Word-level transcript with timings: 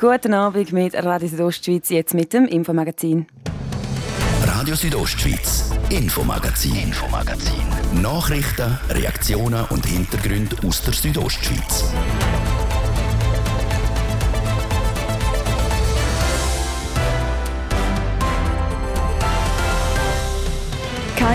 Guten 0.00 0.32
Abend 0.32 0.72
mit 0.72 0.94
Radio 0.94 1.26
Südostschweiz, 1.26 1.88
jetzt 1.88 2.14
mit 2.14 2.32
dem 2.32 2.44
Infomagazin. 2.44 3.26
Radio 4.46 4.76
Südostschweiz, 4.76 5.72
Infomagazin, 5.90 6.76
Infomagazin. 6.76 8.00
Nachrichten, 8.00 8.78
Reaktionen 8.90 9.64
und 9.70 9.84
Hintergründe 9.84 10.54
aus 10.64 10.82
der 10.82 10.94
Südostschweiz. 10.94 11.82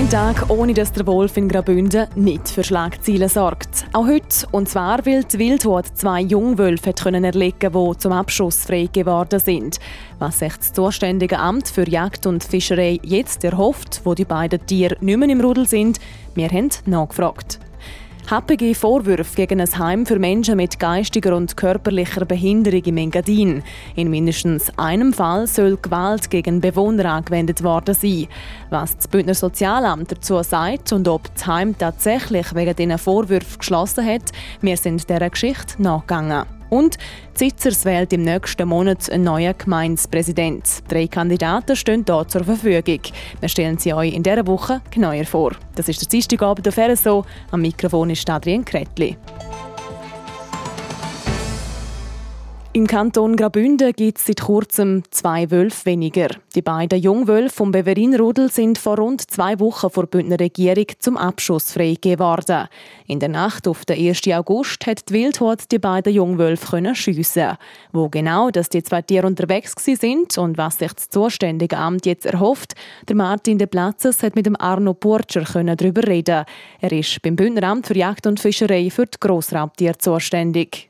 Kein 0.04 0.10
Tag, 0.10 0.50
ohne 0.50 0.74
dass 0.74 0.92
der 0.92 1.08
Wolf 1.08 1.38
in 1.38 1.48
Graubünden 1.48 2.08
nicht 2.16 2.50
für 2.50 2.66
Schlagzeilen 2.66 3.30
sorgt. 3.30 3.86
Auch 3.94 4.06
heute, 4.06 4.46
und 4.52 4.68
zwar 4.68 5.06
weil 5.06 5.24
die 5.24 5.40
Wildhut 5.40 5.86
zwei 5.96 6.20
Jungwölfe 6.20 6.92
können 6.92 7.24
erlegen 7.24 7.72
die 7.72 7.98
zum 7.98 8.12
Abschuss 8.12 8.66
frei 8.66 8.90
geworden 8.92 9.40
sind. 9.40 9.80
Was 10.20 10.40
sich 10.40 10.58
das 10.58 10.74
zuständige 10.74 11.40
Amt 11.40 11.70
für 11.70 11.88
Jagd 11.90 12.26
und 12.26 12.44
Fischerei 12.44 13.00
jetzt 13.02 13.46
erhofft, 13.46 14.02
wo 14.04 14.14
die 14.14 14.26
beiden 14.26 14.66
Tiere 14.66 14.98
nicht 15.00 15.18
mehr 15.18 15.30
im 15.30 15.40
Rudel 15.40 15.70
sind, 15.70 16.02
wir 16.36 16.50
haben 16.50 16.70
nachgefragt. 16.86 17.60
Happige 18.30 18.74
Vorwürfe 18.74 19.36
gegen 19.36 19.60
ein 19.60 19.78
Heim 19.78 20.06
für 20.06 20.18
Menschen 20.18 20.56
mit 20.56 20.80
geistiger 20.80 21.36
und 21.36 21.58
körperlicher 21.58 22.24
Behinderung 22.26 22.82
im 22.86 22.98
Engadin. 22.98 23.64
In 23.96 24.10
mindestens 24.10 24.72
einem 24.78 25.12
Fall 25.12 25.46
soll 25.46 25.78
Gewalt 25.82 26.30
gegen 26.30 26.62
Bewohner 26.62 27.12
angewendet 27.12 27.64
worden 27.64 27.94
sein. 27.94 28.28
Was 28.70 28.96
das 28.96 29.10
Bündner 29.10 29.36
Sozialamt 29.36 30.14
dazu 30.14 30.42
sagt 30.42 30.94
und 30.94 31.08
ob 31.10 31.34
das 31.36 31.48
Heim 31.48 31.78
tatsächlich 31.78 32.56
wegen 32.56 32.76
diesen 32.76 32.98
Vorwürfen 32.98 33.60
geschlossen 33.60 34.06
hat, 34.06 34.32
wir 34.62 34.78
sind 34.78 35.10
dieser 35.10 35.30
Geschichte 35.30 35.82
nachgegangen. 35.82 36.46
Und 36.74 36.98
Zitzers 37.36 37.86
wählt 37.86 38.12
im 38.14 38.24
nächsten 38.24 38.68
Monat 38.68 39.08
einen 39.12 39.26
neuen 39.26 39.56
Gemeindepräsident. 39.56 40.64
Drei 40.88 41.06
Kandidaten 41.06 41.76
stehen 41.76 42.04
hier 42.04 42.28
zur 42.28 42.44
Verfügung. 42.44 43.00
Wir 43.40 43.50
stellen 43.50 43.78
sie 43.78 43.94
euch 43.94 44.12
in 44.12 44.24
dieser 44.24 44.48
Woche 44.48 44.82
genauer 44.90 45.26
vor. 45.26 45.52
Das 45.76 45.88
ist 45.88 46.02
der 46.02 46.10
Dienstagabend 46.10 46.68
auf 46.68 46.76
RSO. 46.76 47.26
Am 47.52 47.62
Mikrofon 47.62 48.10
ist 48.10 48.28
Adrian 48.28 48.66
Kretli. 48.66 49.16
Im 52.76 52.88
Kanton 52.88 53.36
Graubünden 53.36 53.94
gibt 53.94 54.18
es 54.18 54.26
seit 54.26 54.42
kurzem 54.42 55.04
zwei 55.12 55.52
Wölfe 55.52 55.86
weniger. 55.86 56.30
Die 56.56 56.64
beiden 56.64 57.00
Jungwölfe 57.00 57.56
vom 57.56 57.72
Beverinrudel 57.72 58.50
sind 58.50 58.80
vor 58.80 58.98
rund 58.98 59.30
zwei 59.30 59.60
Wochen 59.60 59.92
vor 59.92 60.08
der 60.08 60.18
Bündner 60.18 60.40
Regierung 60.40 60.88
zum 60.98 61.16
Abschuss 61.16 61.74
freigegeben 61.74 62.26
worden. 62.26 62.68
In 63.06 63.20
der 63.20 63.30
Nacht 63.30 63.68
auf 63.68 63.86
den 63.86 64.04
1. 64.04 64.28
August 64.30 64.88
hat 64.88 65.08
die 65.08 65.14
Wildhut 65.14 65.72
die 65.72 65.78
beiden 65.78 66.16
Jungwölfe 66.16 66.96
schiessen. 66.96 67.60
Wo 67.92 68.10
genau 68.10 68.50
dass 68.50 68.70
die 68.70 68.82
zwei 68.82 69.04
Tiere 69.04 69.28
unterwegs 69.28 69.76
sind 69.78 70.36
und 70.40 70.58
was 70.58 70.80
sich 70.80 70.94
das 70.94 71.10
zuständige 71.10 71.78
Amt 71.78 72.08
jetzt 72.08 72.26
erhofft, 72.26 72.74
der 73.08 73.16
Martin 73.16 73.60
de 73.60 73.68
Platzes 73.68 74.24
hat 74.24 74.36
mit 74.36 74.48
dem 74.48 74.60
Arno 74.60 74.96
Burtscher 74.96 75.46
darüber 75.64 76.08
reden. 76.08 76.44
Er 76.82 76.92
ist 76.92 77.22
beim 77.22 77.36
Bündner 77.36 77.68
Amt 77.68 77.86
für 77.86 77.96
Jagd 77.96 78.26
und 78.26 78.40
Fischerei 78.40 78.90
für 78.90 79.06
die 79.06 79.20
Grossraubtiere 79.20 80.00
zuständig. 80.00 80.90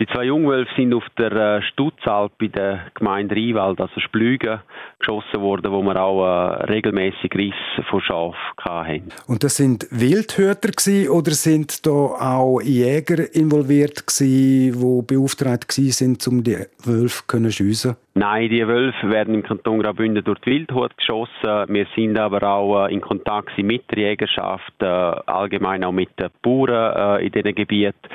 Die 0.00 0.06
zwei 0.06 0.24
Jungwölfe 0.24 0.72
sind 0.76 0.94
auf 0.94 1.04
der 1.18 1.30
äh, 1.32 1.62
Stutzalp 1.62 2.32
bei 2.38 2.46
der 2.46 2.86
Gemeinde 2.94 3.34
Rheinwald, 3.34 3.82
also 3.82 4.00
Splügen, 4.00 4.60
geschossen 4.98 5.42
worden, 5.42 5.70
wo 5.72 5.82
wir 5.82 6.02
auch 6.02 6.24
äh, 6.24 6.64
regelmäßig 6.72 7.34
Riss 7.34 7.84
von 7.90 8.00
Schaf 8.00 8.34
hatten. 8.58 9.10
Und 9.26 9.44
das 9.44 9.58
sind 9.58 9.86
Wildhüter 9.90 10.70
oder 11.12 11.32
sind 11.32 11.86
da 11.86 11.90
auch 11.90 12.62
Jäger 12.62 13.34
involviert 13.34 14.06
gewesen, 14.06 14.80
die 14.80 15.06
beauftragt 15.06 15.70
sind, 15.72 16.26
um 16.26 16.44
die 16.44 16.56
Wölfe 16.82 17.22
zu 17.26 17.50
schiessen? 17.50 17.96
Nein, 18.14 18.48
die 18.48 18.66
Wölfe 18.66 19.10
werden 19.10 19.34
im 19.34 19.42
Kanton 19.42 19.80
Graubünden 19.80 20.24
durch 20.24 20.38
die 20.40 20.52
Wildhut 20.52 20.96
geschossen. 20.96 21.74
Wir 21.74 21.86
sind 21.94 22.18
aber 22.18 22.42
auch 22.42 22.86
äh, 22.86 22.94
in 22.94 23.02
Kontakt 23.02 23.58
mit 23.58 23.82
der 23.90 23.98
Jägerschaft, 23.98 24.82
allgemein 24.82 25.84
auch 25.84 25.92
mit 25.92 26.08
den 26.18 26.30
Bauern 26.40 27.20
in 27.20 27.30
diesen 27.32 27.54
Gebieten 27.54 28.08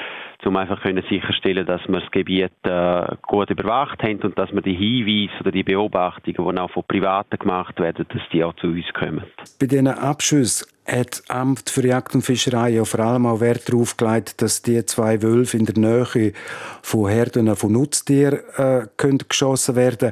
um 0.45 0.55
einfach 0.55 0.81
können 0.81 1.03
sicherstellen, 1.09 1.65
dass 1.65 1.81
wir 1.87 1.99
das 1.99 2.11
Gebiet 2.11 2.51
äh, 2.63 3.15
gut 3.23 3.49
überwacht 3.49 4.01
haben 4.03 4.21
und 4.21 4.37
dass 4.37 4.51
wir 4.53 4.61
die 4.61 4.75
Hinweise 4.75 5.39
oder 5.41 5.51
die 5.51 5.63
Beobachtungen, 5.63 6.55
die 6.55 6.61
auch 6.61 6.71
von 6.71 6.83
Privaten 6.87 7.37
gemacht 7.37 7.79
werden, 7.79 8.05
dass 8.09 8.21
die 8.31 8.43
auch 8.43 8.55
zu 8.55 8.67
uns 8.67 8.85
kommen. 8.93 9.23
Bei 9.59 9.67
diesen 9.67 9.87
Abschüssen 9.87 10.67
hat 10.85 11.11
das 11.11 11.29
Amt 11.29 11.69
für 11.69 11.85
Jagd 11.85 12.15
und 12.15 12.21
Fischerei 12.21 12.69
ja 12.69 12.85
vor 12.85 12.99
allem 12.99 13.25
auch 13.25 13.41
Wert 13.41 13.67
darauf 13.69 13.97
gelegt, 13.97 14.41
dass 14.41 14.61
die 14.61 14.85
zwei 14.85 15.21
Wölfe 15.21 15.57
in 15.57 15.65
der 15.65 15.77
Nähe 15.77 16.33
von 16.81 17.09
Herden 17.09 17.55
von 17.55 17.71
Nutztieren 17.71 18.39
äh, 18.57 18.87
können 18.97 19.19
geschossen 19.27 19.75
werden 19.75 20.11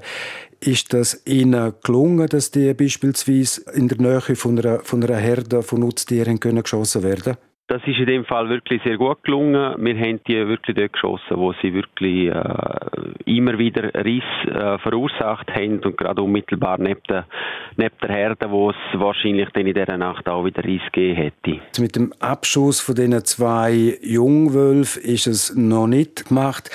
ist 0.66 0.94
das 0.94 1.24
Ihnen 1.26 1.74
gelungen, 1.84 2.28
dass 2.30 2.50
die 2.50 2.74
beispielsweise 2.74 3.70
in 3.74 3.90
der 3.90 3.98
Nähe 3.98 4.22
von 4.22 4.58
einer, 4.58 4.80
von 4.80 5.04
einer 5.04 5.18
Herde 5.18 5.62
von 5.62 5.82
Nutztieren 5.82 6.40
können 6.40 6.64
geschossen 6.64 7.04
werden 7.04 7.36
das 7.68 7.82
ist 7.86 7.98
in 7.98 8.06
dem 8.06 8.26
Fall 8.26 8.50
wirklich 8.50 8.82
sehr 8.84 8.98
gut 8.98 9.24
gelungen. 9.24 9.76
Wir 9.78 9.98
haben 9.98 10.20
die 10.28 10.48
wirklich 10.48 10.76
dort 10.76 10.94
geschossen, 10.94 11.38
wo 11.38 11.54
sie 11.62 11.74
wirklich 11.74 12.28
äh, 12.28 13.24
immer 13.26 13.58
wieder 13.58 13.94
Riss 14.04 14.24
äh, 14.48 14.78
verursacht 14.80 15.50
haben 15.50 15.80
und 15.80 15.98
gerade 15.98 16.22
unmittelbar 16.22 16.78
neben 16.78 17.02
der, 17.10 17.26
neben 17.78 17.96
der 18.02 18.10
Herde, 18.10 18.52
wo 18.52 18.72
es 18.72 18.76
wahrscheinlich 18.94 19.50
dann 19.54 19.66
in 19.66 19.74
dieser 19.74 19.98
Nacht 19.98 20.28
auch 20.28 20.44
wieder 20.46 20.64
Riss 20.64 20.82
gegeben 20.92 21.16
hätte. 21.16 21.62
Mit 21.80 21.96
dem 21.96 22.12
Abschuss 22.20 22.82
von 22.82 22.96
diesen 22.96 23.24
zwei 23.24 23.98
Jungwölfen 24.02 25.02
ist 25.04 25.28
es 25.28 25.56
noch 25.56 25.88
nicht 25.88 26.28
gemacht 26.28 26.70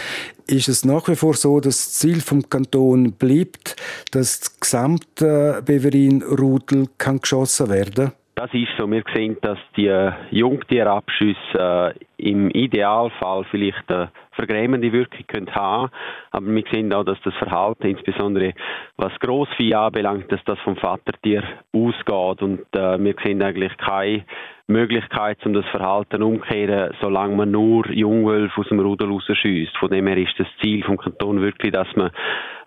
ist 0.50 0.68
es 0.68 0.82
nach 0.82 1.06
wie 1.08 1.14
vor 1.14 1.34
so, 1.34 1.60
dass 1.60 1.84
das 1.84 1.92
Ziel 1.92 2.22
vom 2.22 2.48
Kanton 2.48 3.12
bleibt, 3.12 3.76
dass 4.12 4.40
das 4.40 4.60
gesamte 4.60 5.62
Beverin-Rudel 5.62 6.88
geschossen 6.96 7.68
werden 7.68 8.06
kann? 8.06 8.12
Das 8.38 8.54
ist 8.54 8.68
so. 8.78 8.88
Wir 8.88 9.02
sehen, 9.12 9.36
dass 9.40 9.58
die 9.76 10.12
Jungtierabschüsse 10.30 11.36
äh, 11.58 11.92
im 12.18 12.50
Idealfall 12.50 13.44
vielleicht 13.50 13.90
eine 13.90 14.12
vergrämende 14.30 14.92
Wirkung 14.92 15.26
können 15.26 15.52
haben 15.52 15.90
aber 16.30 16.46
wir 16.46 16.62
sehen 16.70 16.92
auch, 16.92 17.02
dass 17.02 17.20
das 17.24 17.34
Verhalten, 17.34 17.88
insbesondere 17.88 18.54
was 18.96 19.12
Grossvieh 19.18 19.74
anbelangt, 19.74 20.30
dass 20.30 20.38
das 20.44 20.58
vom 20.60 20.76
Vatertier 20.76 21.42
ausgeht 21.72 22.42
und 22.42 22.60
äh, 22.76 23.02
wir 23.02 23.14
sehen 23.24 23.42
eigentlich 23.42 23.76
keine 23.76 24.24
Möglichkeit, 24.68 25.38
um 25.46 25.54
das 25.54 25.64
Verhalten 25.70 26.22
umzukehren, 26.22 26.94
solange 27.00 27.34
man 27.34 27.50
nur 27.50 27.90
Jungwölfe 27.90 28.60
aus 28.60 28.68
dem 28.68 28.80
Rudel 28.80 29.08
rausschießt. 29.08 29.76
Von 29.78 29.90
dem 29.90 30.06
her 30.06 30.18
ist 30.18 30.38
das 30.38 30.46
Ziel 30.60 30.84
vom 30.84 30.98
Kanton 30.98 31.40
wirklich, 31.40 31.72
dass 31.72 31.88
man 31.96 32.08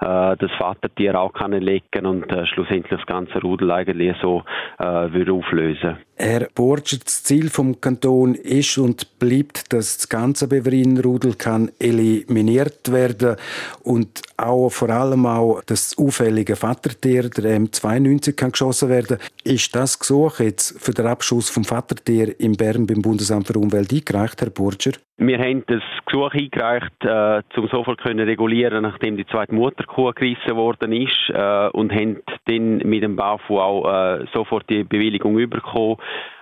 äh, 0.01 0.35
das 0.37 0.51
Vatertier 0.57 1.19
auch 1.19 1.31
kann 1.31 1.53
erlegen 1.53 2.05
und 2.07 2.29
äh, 2.31 2.45
schlussendlich 2.47 2.99
das 2.99 3.05
ganze 3.05 3.39
Rudel 3.39 3.69
eigentlich 3.71 4.15
so 4.19 4.43
äh, 4.79 4.83
würde 4.83 5.31
auflösen. 5.31 5.97
Herr 6.15 6.47
Borger, 6.53 6.97
das 7.03 7.23
Ziel 7.23 7.49
vom 7.49 7.79
Kanton 7.81 8.35
ist 8.35 8.77
und 8.77 9.19
bleibt, 9.19 9.71
dass 9.73 9.97
das 9.97 10.09
ganze 10.09 10.47
Beverin-Rudel 10.47 11.35
kann 11.35 11.71
eliminiert 11.79 12.91
werden 12.91 13.35
und 13.83 14.21
auch 14.37 14.69
vor 14.69 14.89
allem 14.89 15.25
auch 15.25 15.61
das 15.65 15.97
auffällige 15.97 16.55
Vatertier, 16.55 17.29
der 17.29 17.59
M92, 17.59 18.33
kann 18.33 18.51
geschossen 18.51 18.89
werden. 18.89 19.17
Ist 19.43 19.75
das 19.75 19.97
Gesuch 19.99 20.39
jetzt 20.39 20.79
für 20.79 20.93
den 20.93 21.07
Abschuss 21.07 21.49
vom 21.49 21.63
Vatertier 21.63 21.90
in 22.07 22.57
Bern 22.57 22.87
beim 22.87 23.01
Bundesamt 23.01 23.47
für 23.47 23.59
Umwelt 23.59 23.91
eingereicht, 23.91 24.41
Herr 24.41 24.49
Burger? 24.49 24.91
Wir 25.17 25.37
haben 25.37 25.63
das 25.67 25.83
Gesuch 26.05 26.33
eingereicht, 26.33 26.93
äh, 27.03 27.41
um 27.59 27.67
sofort 27.67 28.01
können 28.01 28.27
regulieren, 28.27 28.83
nachdem 28.83 29.17
die 29.17 29.25
zweite 29.27 29.53
Mutterkuh 29.53 30.11
gerissen 30.13 30.55
worden 30.55 30.93
ist, 30.93 31.29
äh, 31.29 31.69
und 31.69 31.91
haben 31.91 32.21
dann 32.45 32.77
mit 32.77 33.03
dem 33.03 33.15
BAFU 33.15 33.59
auch 33.59 33.85
äh, 33.85 34.25
sofort 34.33 34.69
die 34.69 34.83
Bewilligung 34.83 35.35
bekommen 35.49 35.97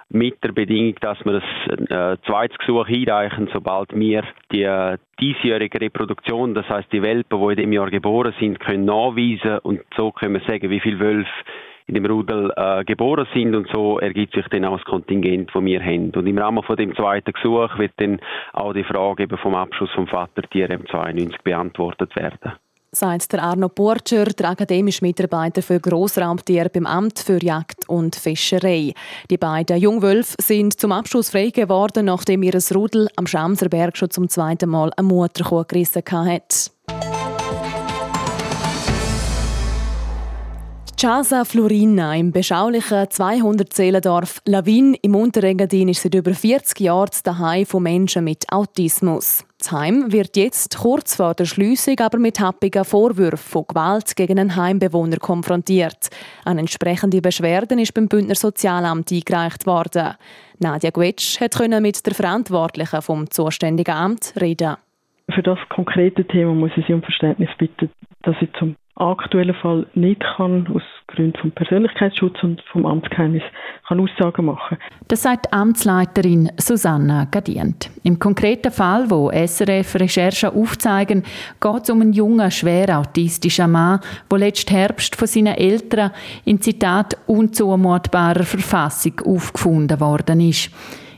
mit 0.09 0.43
der 0.43 0.51
Bedingung, 0.51 0.95
dass 1.01 1.17
wir 1.23 1.41
ein 1.69 1.88
äh, 1.88 2.17
zweites 2.25 2.57
Gesuch 2.57 2.88
einreichen, 2.88 3.47
sobald 3.53 3.93
wir 3.93 4.23
die 4.51 4.63
äh, 4.63 4.97
diesjährige 5.21 5.79
Reproduktion, 5.79 6.55
das 6.55 6.67
heißt 6.67 6.91
die 6.91 7.03
Welpen, 7.03 7.39
die 7.39 7.51
in 7.51 7.57
dem 7.57 7.73
Jahr 7.73 7.91
geboren 7.91 8.33
sind, 8.39 8.59
können 8.59 8.85
nachweisen 8.85 9.59
und 9.59 9.81
so 9.95 10.12
können 10.12 10.33
wir 10.33 10.47
sagen, 10.47 10.69
wie 10.69 10.79
viele 10.79 11.00
Wölfe 11.00 11.29
in 11.89 11.95
dem 11.95 12.06
Rudel 12.06 12.53
äh, 12.56 12.86
geboren 12.86 13.27
sind 13.33 13.56
und 13.56 13.68
so 13.74 14.00
ergibt 14.00 14.36
sich 14.36 14.45
dann 14.50 14.63
auch 14.63 14.77
das 14.77 14.86
Kontingent, 14.86 15.50
das 15.53 15.63
wir 15.63 15.81
haben. 15.81 16.12
Und 16.12 16.27
im 16.27 16.38
Rahmen 16.38 16.63
von 16.63 16.77
dem 16.77 16.95
zweiten 16.95 17.33
Gesuch 17.33 17.77
wird 17.80 17.94
dann 17.97 18.19
auch 18.53 18.74
die 18.74 18.83
Frage 18.83 19.24
eben 19.24 19.38
vom 19.39 19.56
Abschuss 19.56 19.89
vom 19.95 20.07
Vatertier 20.07 20.69
M92 20.69 21.36
beantwortet 21.44 22.15
werden 22.15 22.53
sagt 22.91 23.33
der 23.33 23.44
Arno 23.44 23.69
Burger, 23.69 24.25
der 24.25 24.50
akademische 24.50 25.06
Mitarbeiter 25.06 25.62
für 25.62 25.80
Grossraubtiere 25.80 26.69
beim 26.69 26.88
Amt 26.88 27.19
für 27.19 27.38
Jagd 27.44 27.88
und 27.88 28.15
Fischerei. 28.15 28.94
Die 29.30 29.38
beiden 29.38 29.77
Jungwölfe 29.77 30.36
sind 30.39 30.80
zum 30.80 30.91
Abschluss 30.91 31.30
frei 31.30 31.50
geworden, 31.50 32.06
nachdem 32.06 32.41
ihr 32.41 32.57
Rudel 32.74 33.07
am 33.15 33.27
Schamserberg 33.27 33.95
schon 33.95 34.09
zum 34.09 34.27
zweiten 34.27 34.69
Mal 34.69 34.91
eine 34.97 35.07
Mutterkuh 35.07 35.65
gerissen 35.68 36.01
hat. 36.12 36.71
Casa 41.01 41.46
Florina 41.46 42.13
im 42.18 42.34
beschaulichen 42.34 43.10
200 43.10 43.72
Seelendorf 43.72 44.42
Lavin 44.46 44.96
im 45.01 45.16
Unterengadin 45.16 45.88
ist 45.88 46.01
seit 46.01 46.13
über 46.13 46.34
40 46.34 46.78
Jahren 46.81 47.12
daheim 47.24 47.66
von 47.66 47.84
Menschen 47.84 48.25
mit 48.25 48.44
Autismus. 48.51 49.48
Das 49.60 49.72
Heim 49.72 50.12
wird 50.12 50.36
jetzt 50.36 50.78
kurz 50.78 51.16
vor 51.16 51.36
der 51.36 51.46
Schliessung 51.46 51.98
aber 52.01 52.18
mit 52.18 52.42
happigen 52.42 52.84
Vorwürfen 52.84 53.38
von 53.38 53.63
Gewalt 53.66 54.13
gegen 54.18 54.40
einen 54.40 54.57
Heimbewohner 54.57 55.19
konfrontiert. 55.19 56.10
Eine 56.44 56.60
entsprechende 56.60 57.22
Beschwerde 57.22 57.80
ist 57.80 57.94
beim 57.94 58.10
Bündner 58.10 58.36
Sozialamt 58.36 59.10
eingereicht 59.10 59.66
worden. 59.66 60.16
Nadja 60.60 60.90
Gwetsch 60.90 61.40
konnte 61.40 61.80
mit 61.80 62.06
der 62.06 62.13
Verantwortlichen 62.13 63.01
vom 63.01 63.31
zuständigen 63.31 63.96
Amt 63.96 64.34
reden. 64.42 64.75
Für 65.34 65.44
das 65.44 65.60
konkrete 65.69 66.25
Thema 66.25 66.54
muss 66.54 66.72
ich 66.75 66.86
Sie 66.88 66.94
um 66.94 67.04
Verständnis 67.04 67.51
bitten, 67.57 67.90
dass 68.24 68.36
ich 68.42 68.50
zum 68.60 68.75
aktuellen 69.00 69.56
Fall 69.56 69.86
nicht 69.94 70.22
kann, 70.36 70.68
aus 70.74 70.81
Gründen 71.07 71.38
vom 71.40 71.51
Persönlichkeitsschutz 71.51 72.44
und 72.44 72.62
vom 72.72 72.86
Amtsgeheimnis 72.86 73.44
kann 73.88 74.00
Aussagen 74.00 74.46
machen. 74.46 74.78
Das 75.07 75.24
sagt 75.24 75.51
Amtsleiterin 75.51 76.51
Susanna 76.57 77.25
Gadient. 77.25 77.90
Im 78.04 78.19
konkreten 78.19 78.72
Fall, 78.72 79.10
wo 79.10 79.31
SRF 79.31 79.96
Recherchen 79.96 80.50
aufzeigen, 80.50 81.24
geht 81.60 81.84
es 81.84 81.90
um 81.90 82.01
einen 82.01 82.13
jungen, 82.13 82.51
schwer 82.51 83.00
autistischen 83.00 83.72
Mann, 83.72 84.01
der 84.31 84.38
letzten 84.38 84.75
Herbst 84.75 85.16
von 85.16 85.28
seinen 85.28 85.56
Eltern 85.56 86.12
in 86.46 86.62
Zitat 86.62 87.18
unzumutbarer 87.25 88.44
Verfassung 88.44 89.19
aufgefunden 89.25 90.00
worden 90.00 90.42
ist. 90.42 90.72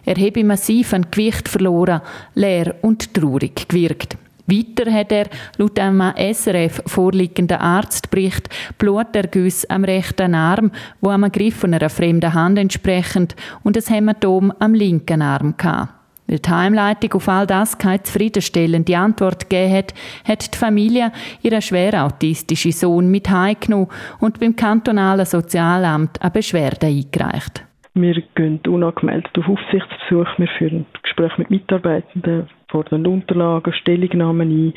Er 0.06 0.16
habe 0.16 0.44
massiv 0.44 0.94
an 0.94 1.08
Gewicht 1.12 1.48
verloren, 1.48 2.02
leer 2.34 2.76
und 2.82 3.14
traurig 3.14 3.68
gewirkt. 3.68 4.18
Weiter 4.52 4.92
hat 4.92 5.12
er 5.12 5.28
laut 5.58 5.80
einem 5.80 6.14
SRF 6.16 6.84
vorliegenden 6.86 7.58
Arztbericht 7.58 8.50
Bluterguss 8.78 9.66
am 9.70 9.86
rechten 9.86 10.36
Arm, 10.36 10.72
wo 11.00 11.10
am 11.10 11.32
Griff 11.32 11.56
von 11.56 11.74
einer 11.74 11.90
fremden 11.90 12.34
Hand 12.34 12.60
entsprechend 12.60 13.36
und 13.64 13.78
ein 13.78 13.84
Hämatom 13.84 14.52
am 14.60 14.74
linken 14.74 15.22
Arm 15.22 15.56
hatte. 15.62 15.90
Weil 16.28 16.40
die 16.40 16.50
Heimleitung 16.50 17.14
auf 17.14 17.28
all 17.28 17.48
das 17.48 17.78
keine 17.78 18.04
zufriedenstellende 18.04 18.98
Antwort 18.98 19.50
gegeben 19.50 19.74
hat, 19.74 19.94
hat 20.26 20.54
die 20.54 20.58
Familie 20.58 21.12
ihren 21.42 21.62
schwer 21.62 22.06
autistischen 22.06 22.72
Sohn 22.72 23.10
mit 23.10 23.30
heimgenommen 23.30 23.88
und 24.20 24.40
beim 24.40 24.56
kantonalen 24.56 25.26
Sozialamt 25.26 26.22
eine 26.22 26.32
Beschwerde 26.32 26.88
eingereicht. 26.88 27.66
Wir 27.94 28.22
gehen 28.36 28.62
unangemeldet 28.68 29.38
auf 29.38 29.50
Aufsichtsbesuch, 29.50 30.38
wir 30.38 30.48
führen 30.58 30.86
Gespräche 31.04 31.36
mit 31.38 31.50
Mitarbeitenden, 31.50 32.48
fordern 32.70 33.06
Unterlagen, 33.06 33.74
Stellungnahmen 33.74 34.50
ein. 34.50 34.74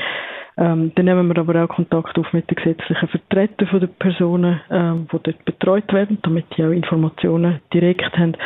Ähm, 0.56 0.92
dann 0.94 1.04
nehmen 1.04 1.28
wir 1.28 1.38
aber 1.38 1.64
auch 1.64 1.68
Kontakt 1.68 2.18
auf 2.18 2.32
mit 2.32 2.50
den 2.50 2.56
gesetzlichen 2.56 3.08
Vertretern 3.08 3.80
der 3.80 3.86
Personen, 3.86 4.60
ähm, 4.70 5.06
die 5.12 5.18
dort 5.22 5.44
betreut 5.44 5.92
werden, 5.92 6.18
damit 6.22 6.46
die 6.56 6.64
auch 6.64 6.70
Informationen 6.70 7.60
direkt 7.72 8.16
haben. 8.18 8.36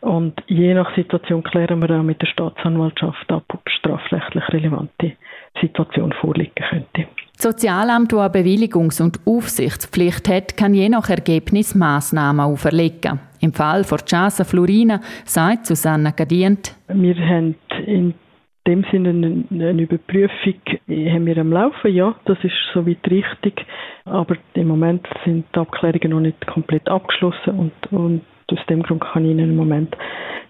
Und 0.00 0.42
je 0.46 0.72
nach 0.74 0.94
Situation 0.94 1.42
klären 1.42 1.80
wir 1.80 1.90
auch 1.98 2.02
mit 2.02 2.22
der 2.22 2.26
Staatsanwaltschaft 2.28 3.30
ab, 3.30 3.44
ob 3.48 3.68
strafrechtlich 3.68 4.48
relevante 4.50 5.12
Situation 5.60 6.12
vorliegen 6.20 6.64
könnte. 6.68 7.08
Das 7.34 7.44
Sozialamt, 7.52 8.12
das 8.12 8.18
eine 8.18 8.30
Bewilligungs- 8.30 9.00
und 9.00 9.20
Aufsichtspflicht 9.24 10.28
hat, 10.28 10.56
kann 10.56 10.74
je 10.74 10.88
nach 10.88 11.08
Ergebnis 11.08 11.74
Massnahmen 11.74 12.40
auferlegen. 12.40 13.20
Im 13.40 13.52
Fall 13.52 13.84
von 13.84 13.98
Casa 13.98 14.42
Florina 14.44 15.00
sagt 15.24 15.66
Susanna 15.66 16.10
Gadient. 16.10 16.74
Wir 16.88 17.16
haben 17.16 17.54
in 17.86 18.14
dem 18.66 18.84
Sinne 18.90 19.10
eine, 19.10 19.44
eine 19.68 19.82
Überprüfung 19.82 20.54
haben 20.88 21.26
wir 21.26 21.38
am 21.38 21.52
Laufen, 21.52 21.94
ja, 21.94 22.14
das 22.26 22.38
ist 22.42 22.54
soweit 22.74 23.08
richtig, 23.08 23.64
aber 24.04 24.36
im 24.54 24.68
Moment 24.68 25.06
sind 25.24 25.46
die 25.54 25.58
Abklärungen 25.58 26.10
noch 26.10 26.20
nicht 26.20 26.46
komplett 26.46 26.88
abgeschlossen 26.88 27.58
und, 27.58 27.92
und 27.92 28.22
aus 28.50 28.58
dem 28.68 28.82
Grund 28.82 29.02
kann 29.02 29.24
ich 29.24 29.30
Ihnen 29.30 29.50
im 29.50 29.56
Moment 29.56 29.96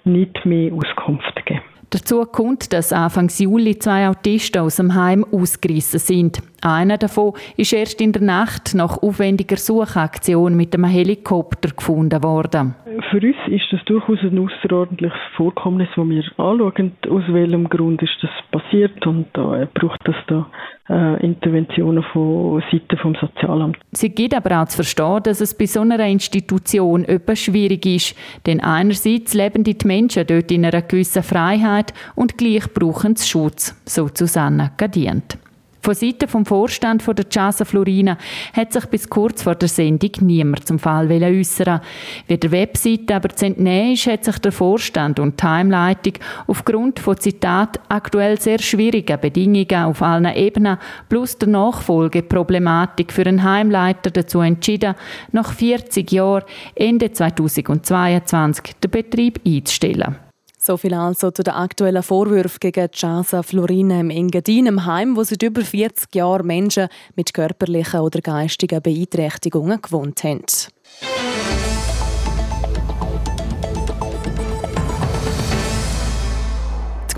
nicht 0.04 0.44
mehr 0.44 0.72
Auskunft 0.72 1.46
geben. 1.46 1.60
Dazu 1.90 2.24
kommt, 2.26 2.72
dass 2.72 2.92
Anfang 2.92 3.28
Juli 3.28 3.78
zwei 3.78 4.08
Autisten 4.08 4.60
aus 4.60 4.76
dem 4.76 4.94
Heim 4.94 5.24
ausgerissen 5.32 5.98
sind. 5.98 6.42
Einer 6.60 6.98
davon 6.98 7.34
ist 7.56 7.72
erst 7.72 8.00
in 8.00 8.12
der 8.12 8.22
Nacht 8.22 8.74
nach 8.74 8.98
aufwendiger 9.00 9.56
Suchaktion 9.56 10.56
mit 10.56 10.74
einem 10.74 10.86
Helikopter 10.86 11.70
gefunden 11.70 12.22
worden. 12.22 12.74
Für 13.10 13.20
uns 13.20 13.36
ist 13.46 13.66
das 13.70 13.84
durchaus 13.84 14.18
ein 14.22 14.38
außerordentliches 14.38 15.18
Vorkommnis, 15.36 15.88
wo 15.94 16.04
wir 16.04 16.24
anschauen, 16.36 16.92
aus 17.08 17.22
welchem 17.28 17.68
Grund 17.68 18.02
ist 18.02 18.16
das 18.20 18.30
passiert 18.50 19.06
und 19.06 19.26
da 19.34 19.68
braucht 19.72 20.08
es 20.08 20.16
da 20.26 20.46
äh, 20.90 21.24
Interventionen 21.24 22.02
von 22.12 22.62
Seiten 22.72 22.96
vom 22.98 23.14
Sozialamt. 23.14 23.78
Sie 23.92 24.10
gibt 24.10 24.34
aber 24.34 24.60
auch 24.60 24.68
zu 24.68 24.76
verstehen, 24.76 25.22
dass 25.22 25.40
es 25.40 25.56
bei 25.56 25.66
so 25.66 25.80
einer 25.80 26.04
Institution 26.06 27.04
etwas 27.04 27.38
schwierig 27.38 27.86
ist, 27.86 28.16
denn 28.46 28.60
einerseits 28.60 29.32
leben 29.34 29.62
die 29.62 29.76
Menschen 29.84 30.26
dort 30.26 30.50
in 30.50 30.64
einer 30.64 30.82
gewissen 30.82 31.22
Freiheit 31.22 31.94
und 32.16 32.36
gleich 32.36 32.72
brauchen 32.74 33.14
sie 33.14 33.28
Schutz, 33.28 33.80
so 33.84 34.08
Susanna 34.12 34.72
Gadient. 34.76 35.38
Von 35.80 35.94
Seiten 35.94 36.28
vom 36.28 36.44
Vorstand 36.44 37.02
von 37.02 37.14
der 37.14 37.24
Casa 37.24 37.64
Florina 37.64 38.18
hat 38.52 38.72
sich 38.72 38.84
bis 38.86 39.08
kurz 39.08 39.42
vor 39.42 39.54
der 39.54 39.68
Sendung 39.68 40.10
niemand 40.20 40.66
zum 40.66 40.78
Fall 40.78 41.10
äußern. 41.10 41.80
Wie 42.26 42.36
der 42.36 42.50
Webseite 42.50 43.14
aber 43.14 43.30
zu 43.30 43.46
entnehmen 43.46 43.92
ist, 43.92 44.06
hat 44.06 44.24
sich 44.24 44.38
der 44.38 44.52
Vorstand 44.52 45.18
und 45.18 45.40
die 45.40 45.46
Heimleitung 45.46 46.14
aufgrund 46.46 46.98
von 46.98 47.18
Zitat 47.18 47.80
aktuell 47.88 48.40
sehr 48.40 48.58
schwierigen 48.58 49.20
Bedingungen 49.20 49.84
auf 49.84 50.02
allen 50.02 50.34
Ebenen 50.34 50.78
plus 51.08 51.38
der 51.38 51.48
Nachfolgeproblematik 51.48 53.12
für 53.12 53.26
einen 53.26 53.42
Heimleiter 53.42 54.10
dazu 54.10 54.40
entschieden, 54.40 54.94
nach 55.32 55.52
40 55.52 56.10
Jahren 56.10 56.44
Ende 56.74 57.12
2022 57.12 58.74
den 58.82 58.90
Betrieb 58.90 59.40
einzustellen. 59.46 60.27
So 60.68 60.76
viel 60.76 60.92
also 60.92 61.30
zu 61.30 61.42
den 61.42 61.54
aktuellen 61.54 62.02
Vorwürfen 62.02 62.58
gegen 62.60 62.90
Casa 62.90 63.42
Florina 63.42 64.00
im 64.00 64.10
Engadin, 64.10 64.66
im 64.66 64.84
Heim, 64.84 65.16
wo 65.16 65.22
seit 65.22 65.42
über 65.42 65.62
40 65.62 66.14
Jahren 66.14 66.46
Menschen 66.46 66.88
mit 67.16 67.32
körperlichen 67.32 68.00
oder 68.00 68.20
geistigen 68.20 68.82
Beeinträchtigungen 68.82 69.80
gewohnt 69.80 70.22
haben. 70.24 70.44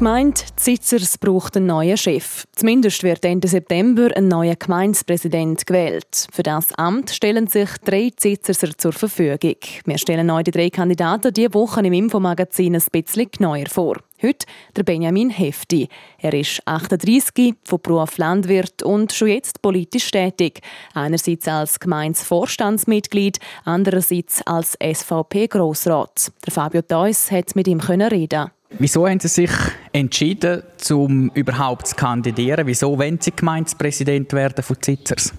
Gemeinde 0.00 0.41
Zitzers 0.56 1.19
braucht 1.19 1.58
einen 1.58 1.67
neuen 1.67 1.99
Chef. 1.99 2.47
Zumindest 2.56 3.02
wird 3.02 3.23
Ende 3.23 3.49
September 3.49 4.08
ein 4.17 4.29
neuer 4.29 4.56
Gemeindepräsident 4.56 5.67
gewählt. 5.67 6.26
Für 6.32 6.43
das 6.43 6.73
Amt 6.73 7.11
stellen 7.11 7.49
sich 7.49 7.69
drei 7.85 8.11
Zitzerser 8.17 8.70
zur 8.79 8.94
Verfügung. 8.94 9.56
Wir 9.85 9.99
stellen 9.99 10.31
euch 10.31 10.44
die 10.44 10.52
drei 10.52 10.70
Kandidaten 10.70 11.35
diese 11.35 11.52
Woche 11.52 11.82
im 11.82 11.93
Infomagazin 11.93 12.76
ein 12.76 12.82
bisschen 12.91 13.31
genauer 13.31 13.67
vor. 13.69 13.99
Heute 14.23 14.47
der 14.75 14.85
Benjamin 14.85 15.29
Hefti. 15.29 15.87
Er 16.17 16.32
ist 16.32 16.62
38, 16.64 17.56
von 17.64 17.81
Beruf 17.82 18.17
Landwirt 18.17 18.82
und 18.82 19.12
schon 19.12 19.29
jetzt 19.29 19.61
politisch 19.61 20.11
tätig. 20.11 20.62
Einerseits 20.94 21.46
als 21.46 21.79
Gemeindevorstandsmitglied, 21.79 23.39
andererseits 23.67 24.41
als 24.46 24.79
SVP-Grossrat. 24.82 26.32
Fabio 26.48 26.81
Theus 26.81 27.31
hat 27.31 27.55
mit 27.55 27.69
ihm 27.69 27.81
reden. 27.81 28.51
Wieso 28.79 29.06
haben 29.08 29.19
Sie 29.19 29.29
sich 29.29 29.50
entschieden, 29.93 30.62
um 30.91 31.31
überhaupt 31.34 31.89
zu 31.89 31.96
kandidieren? 31.96 32.67
Wieso 32.67 32.96
wollen 32.96 33.19
Sie 33.20 33.32
Gemeindepräsident 33.32 34.32
werden 34.32 34.62
von 34.62 34.81
Zitzers? 34.81 35.34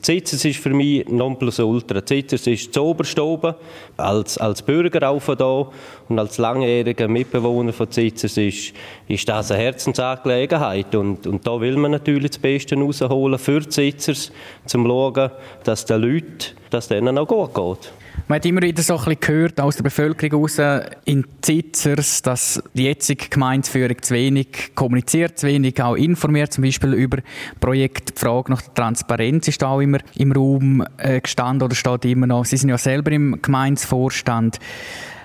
Zitzers 0.00 0.44
ist 0.44 0.60
für 0.60 0.70
mich 0.70 1.06
Nonplusultra. 1.08 2.04
Zitzers 2.04 2.46
ist 2.46 2.72
zu 2.72 2.82
oberst 2.82 3.18
oben, 3.18 3.54
als, 3.96 4.38
als 4.38 4.62
Bürger 4.62 5.08
auch 5.10 5.20
von 5.20 5.36
da 5.36 5.70
und 6.08 6.18
als 6.18 6.38
langjähriger 6.38 7.08
Mitbewohner 7.08 7.72
von 7.72 7.90
Zitzers 7.90 8.36
ist, 8.38 8.72
ist 9.08 9.28
das 9.28 9.50
eine 9.50 9.62
Herzensangelegenheit. 9.62 10.94
Und, 10.94 11.26
und 11.26 11.46
da 11.46 11.60
will 11.60 11.76
man 11.76 11.92
natürlich 11.92 12.32
das 12.32 12.38
Beste 12.38 12.76
rausholen 12.76 13.38
für 13.38 13.66
Zitzers, 13.68 14.30
um 14.64 14.68
zu 14.68 14.78
schauen, 14.84 15.30
dass 15.64 15.84
den 15.84 16.00
Leuten, 16.00 16.56
dass 16.70 16.88
denen 16.88 17.18
auch 17.18 17.26
gut 17.26 17.54
geht. 17.54 17.92
Man 18.26 18.36
hat 18.36 18.46
immer 18.46 18.62
wieder 18.62 18.82
so 18.82 18.94
ein 18.94 19.04
bisschen 19.04 19.20
gehört 19.20 19.60
aus 19.60 19.76
der 19.76 19.82
Bevölkerung 19.82 20.48
heraus 20.48 20.88
in 21.04 21.26
Zitzers, 21.42 22.22
dass 22.22 22.62
die 22.72 22.84
jetzige 22.84 23.28
Gemeindeführung 23.28 24.00
zu 24.00 24.14
wenig 24.14 24.74
kommuniziert, 24.74 25.38
zu 25.38 25.46
wenig 25.46 25.82
auch 25.82 25.94
informiert, 25.94 26.50
zum 26.50 26.64
Beispiel 26.64 26.94
über 26.94 27.18
Projekte. 27.60 28.14
Die 28.14 28.18
Frage 28.18 28.50
nach 28.50 28.62
der 28.62 28.72
Transparenz 28.72 29.48
ist 29.48 29.62
auch 29.62 29.78
immer 29.78 29.98
im 30.16 30.32
Raum 30.32 30.86
äh, 30.96 31.20
gestanden 31.20 31.66
oder 31.66 31.74
steht 31.74 32.06
immer 32.06 32.26
noch. 32.26 32.46
Sie 32.46 32.56
sind 32.56 32.70
ja 32.70 32.78
selber 32.78 33.12
im 33.12 33.42
Gemeindevorstand. 33.42 34.58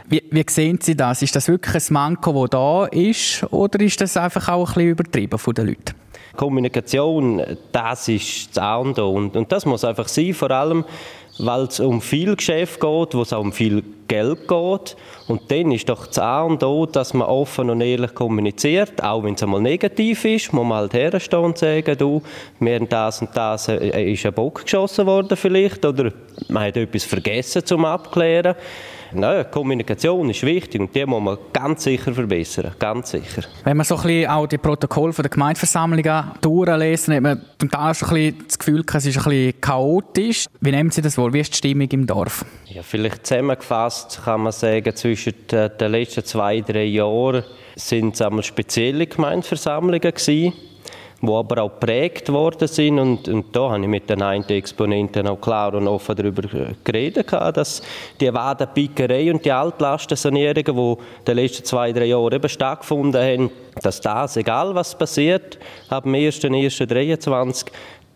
Wie, 0.10 0.22
wie 0.32 0.46
sehen 0.50 0.80
Sie 0.82 0.98
das? 0.98 1.22
Ist 1.22 1.38
das 1.38 1.48
wirklich 1.48 1.76
ein 1.76 1.94
Manko, 1.94 2.48
das 2.48 2.50
da 2.50 2.86
ist, 2.88 3.44
oder 3.50 3.80
ist 3.80 4.02
das 4.02 4.18
einfach 4.18 4.50
auch 4.50 4.68
ein 4.72 4.74
bisschen 4.74 4.90
übertrieben 4.90 5.40
von 5.40 5.54
den 5.54 5.68
Leuten? 5.68 5.96
Kommunikation, 6.36 7.42
das 7.72 8.10
ist 8.10 8.50
das 8.58 8.64
A 8.64 8.76
und 8.76 9.00
O. 9.00 9.12
Und, 9.12 9.38
und 9.38 9.52
das 9.52 9.66
muss 9.66 9.86
einfach 9.86 10.10
sein, 10.10 10.34
vor 10.34 10.52
allem 10.52 10.84
weil 11.40 11.64
es 11.64 11.80
um 11.80 12.02
viel 12.02 12.36
Geschäft 12.36 12.82
geht, 12.82 13.14
wo 13.14 13.22
es 13.22 13.34
auch 13.34 13.42
um 13.42 13.54
viel 13.54 13.84
Geld 14.08 14.48
geht. 14.48 14.98
Und 15.28 15.50
dann 15.50 15.72
ist 15.72 15.88
doch 15.88 16.08
das 16.08 16.20
A 16.20 16.44
und 16.44 16.62
O, 16.64 16.86
dass 16.86 17.14
man 17.14 17.28
offen 17.28 17.70
und 17.70 17.82
ehrlich 17.82 18.14
kommuniziert, 18.14 19.02
auch 19.02 19.24
wenn 19.24 19.36
es 19.36 19.44
einmal 19.44 19.62
negativ 19.62 20.26
ist, 20.26 20.52
muss 20.52 20.66
man 20.66 20.80
halt 20.80 20.94
herstehen 20.94 21.40
und 21.40 21.58
sagen, 21.58 21.98
du, 21.98 22.22
wir 22.60 22.76
haben 22.76 22.90
das 22.90 23.22
und 23.22 23.30
das, 23.34 23.70
äh, 23.70 24.12
ist 24.12 24.26
ein 24.26 24.34
Bock 24.34 24.64
geschossen 24.64 25.06
worden 25.06 25.38
vielleicht, 25.38 25.86
oder 25.86 26.12
man 26.50 26.64
hat 26.64 26.78
etwas 26.78 27.06
vergessen 27.06 27.66
zum 27.66 27.86
Abklären. 27.86 28.56
Nein, 29.12 29.46
Kommunikation 29.50 30.30
ist 30.30 30.44
wichtig 30.44 30.80
und 30.82 30.94
die 30.96 31.06
muss 31.06 31.22
man 31.22 31.38
ganz 31.52 31.84
sicher 31.84 32.14
verbessern, 32.14 32.74
ganz 32.78 33.12
sicher. 33.12 33.44
Wenn 33.64 33.78
man 33.78 33.86
so 33.86 33.96
ein 33.96 34.04
bisschen 34.04 34.30
auch 34.30 34.48
die 34.48 34.58
Protokolle 34.58 35.14
der 35.14 35.30
Gemeindeversammlungen 35.30 36.32
durchlesen, 36.42 37.16
hat 37.16 37.22
man 37.22 37.42
zum 37.58 37.72
Teil 37.72 37.96
schon 37.96 38.10
ein 38.10 38.14
bisschen 38.14 38.48
das 38.48 38.60
Gefühl, 38.60 38.86
es 38.94 39.06
ist 39.06 39.18
ein 39.18 39.24
bisschen 39.24 39.62
chaotisch. 39.62 40.46
Wie 40.62 40.72
nehmen 40.72 40.92
Sie 40.92 41.02
das 41.02 41.18
wohl? 41.18 41.34
Wie 41.34 41.40
ist 41.40 41.54
die 41.54 41.58
Stimmung 41.58 41.90
im 41.92 42.06
Dorf? 42.06 42.46
Ja, 42.66 42.84
vielleicht 42.84 43.26
zusammengefasst 43.26 44.22
kann 44.24 44.42
man 44.42 44.52
sagen, 44.52 44.96
zwischen 44.96 45.34
den 45.50 45.92
letzten 45.92 46.24
zwei, 46.24 46.62
drei 46.62 46.86
Jahren 46.86 47.44
sind 47.76 48.20
es 48.20 48.46
spezielle 48.46 49.08
Gemeindeversammlungen 49.08 50.00
gewesen 50.02 50.54
die 51.22 51.32
aber 51.32 51.64
auch 51.64 51.80
geprägt 51.80 52.32
worden 52.32 52.68
sind. 52.68 53.00
Und, 53.00 53.28
und 53.28 53.56
da 53.56 53.72
habe 53.72 53.82
ich 53.82 53.88
mit 53.88 54.10
den 54.10 54.22
einen 54.22 54.48
Exponenten 54.48 55.28
auch 55.28 55.40
klar 55.40 55.74
und 55.74 55.88
offen 55.88 56.16
darüber 56.16 56.44
geredet, 56.84 57.32
dass 57.32 57.82
die 58.20 58.34
Wadenpickerei 58.34 59.32
und 59.32 59.44
die 59.44 59.52
Altlastensanierungen, 59.52 60.76
die 60.76 60.92
in 60.92 61.26
den 61.28 61.36
letzten 61.36 61.66
zwei, 61.66 61.92
drei 61.92 62.06
Jahren 62.06 62.34
eben 62.34 62.50
stattgefunden 62.50 63.22
haben, 63.22 63.52
dass 63.82 64.02
das, 64.02 64.38
egal 64.38 64.74
was 64.76 64.98
passiert, 64.98 65.58
ab 65.90 66.04
dem 66.04 66.14
1.1.23 66.14 67.68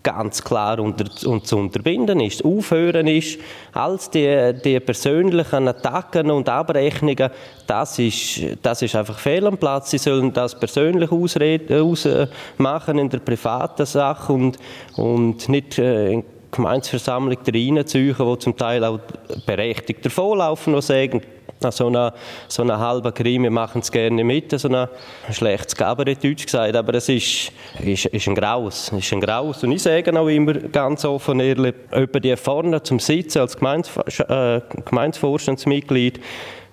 ganz 0.04 0.44
klar 0.44 0.80
unter, 0.80 1.06
und 1.28 1.48
zu 1.48 1.58
unterbinden 1.58 2.20
ist, 2.20 2.44
aufhören 2.44 3.08
ist, 3.08 3.40
als 3.72 4.10
die, 4.10 4.54
die 4.64 4.80
persönlichen 4.80 5.68
Attacken 5.68 6.30
und 6.30 6.50
Abrechnungen, 6.50 7.30
das 7.66 7.98
ist, 8.00 8.42
das 8.62 8.82
ist 8.82 8.96
einfach 8.96 9.18
fehl 9.18 9.48
am 9.48 9.58
Platz. 9.58 9.92
Sie 9.92 9.98
sollen 9.98 10.34
das 10.34 10.60
persönlich 10.60 11.10
ausmachen 11.12 13.00
in 13.00 13.10
der 13.10 13.20
privaten 13.20 13.86
Sache 13.86 14.34
und, 14.34 14.58
und 14.98 15.48
nicht 15.48 15.80
äh, 15.80 16.12
in 16.12 16.26
Gemeinsversammlung 16.52 17.40
reinziehen, 17.46 18.16
wo 18.20 18.36
zum 18.36 18.56
Teil 18.56 18.84
auch 18.84 19.00
berechtigt 19.46 20.06
davonlaufen 20.06 20.76
und 20.76 20.84
sagen, 20.84 21.22
so 21.72 21.88
eine, 21.88 22.14
so 22.48 22.64
eine 22.64 22.78
halbe 22.78 23.12
Crime 23.12 23.50
machen 23.50 23.82
es 23.82 23.92
gerne 23.92 24.24
mit, 24.24 24.58
so 24.60 24.70
ein 24.70 24.88
schlechtes 25.32 25.76
Gabaret, 25.76 26.24
Deutsch 26.24 26.46
gesagt, 26.46 26.76
aber 26.76 26.96
es 26.96 27.10
ist, 27.10 27.52
ist, 27.84 28.06
ist 28.06 28.28
ein 28.28 28.36
Graus, 28.36 28.92
ist 28.92 29.14
ein 29.14 29.22
Graus. 29.22 29.64
Und 29.64 29.72
ich 29.72 29.82
sage 29.82 30.20
auch 30.20 30.28
immer 30.28 30.54
ganz 30.54 31.06
offen 31.06 31.40
ehrlich, 31.40 31.76
jemand 31.92 32.26
die 32.26 32.36
vorne 32.36 32.84
zum 32.84 33.00
Sitzen 33.00 33.40
als 33.40 33.58
Gemeins, 33.58 33.90
äh, 34.28 34.62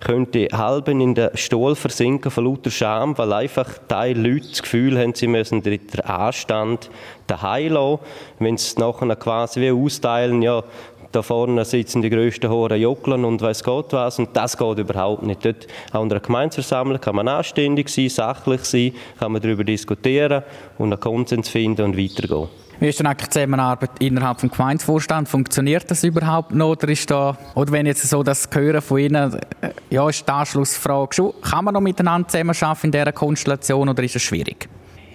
könnte 0.01 0.49
halben 0.53 1.01
in 1.01 1.15
den 1.15 1.31
Stuhl 1.35 1.77
versinken 1.77 2.31
von 2.31 2.47
lauter 2.47 2.71
Scham, 2.71 3.17
weil 3.19 3.33
einfach 3.33 3.69
die 3.91 4.15
Leute 4.15 4.49
das 4.49 4.63
Gefühl 4.63 4.99
haben, 4.99 5.15
sie 5.15 5.27
müssen 5.27 5.63
den 5.63 5.81
Anstand 6.05 6.91
daheim 7.27 7.75
lassen. 7.75 7.99
Wenn 8.39 8.57
sie 8.57 8.67
es 8.67 8.79
nachher 8.79 9.15
quasi 9.17 9.61
wie 9.61 9.71
austeilen, 9.71 10.43
ja, 10.43 10.65
da 11.13 11.23
vorne 11.23 11.65
sitzen 11.65 12.03
die 12.03 12.11
grössten 12.11 12.51
Hohen 12.51 12.81
Jockeln 12.81 13.25
und 13.25 13.43
weiß 13.43 13.65
Gott 13.65 13.93
was. 13.93 14.19
Und 14.19 14.31
das 14.35 14.57
geht 14.57 14.79
überhaupt 14.79 15.23
nicht. 15.23 15.45
Dort, 15.45 15.65
in 15.65 15.99
einer 15.99 16.21
Gemeindeversammlung 16.21 17.01
kann 17.01 17.17
man 17.17 17.29
anständig 17.29 17.89
sein, 17.89 18.09
sachlich 18.09 18.65
sein, 18.65 18.93
kann 19.19 19.33
man 19.33 19.43
darüber 19.43 19.65
diskutieren 19.65 20.43
und 20.79 20.93
einen 20.93 21.01
Konsens 21.01 21.49
finden 21.49 21.83
und 21.83 21.99
weitergehen. 21.99 22.49
Wie 22.81 22.89
ist 22.89 22.99
denn 22.99 23.07
eigentlich 23.07 23.29
die 23.29 23.35
Zusammenarbeit 23.35 23.91
innerhalb 23.99 24.39
des 24.39 24.51
Gemeindevorstands? 24.51 25.31
Funktioniert 25.31 25.91
das 25.91 26.03
überhaupt 26.03 26.55
noch? 26.55 26.71
Oder, 26.71 26.89
ist 26.89 27.11
da, 27.11 27.37
oder 27.55 27.73
wenn 27.73 27.85
jetzt 27.85 28.09
so 28.09 28.23
das 28.23 28.49
Hören 28.51 28.81
von 28.81 28.99
Ihnen, 28.99 29.35
äh, 29.61 29.71
ja, 29.91 30.09
ist 30.09 30.27
die 30.27 30.33
Anschlussfrage 30.33 31.15
schon, 31.15 31.35
kann 31.43 31.67
man 31.67 31.75
noch 31.75 31.83
miteinander 31.83 32.27
zusammenarbeiten 32.29 32.87
in 32.87 32.93
dieser 32.93 33.13
Konstellation 33.13 33.87
oder 33.87 34.03
ist 34.03 34.17
es 34.17 34.23
schwierig? 34.23 34.71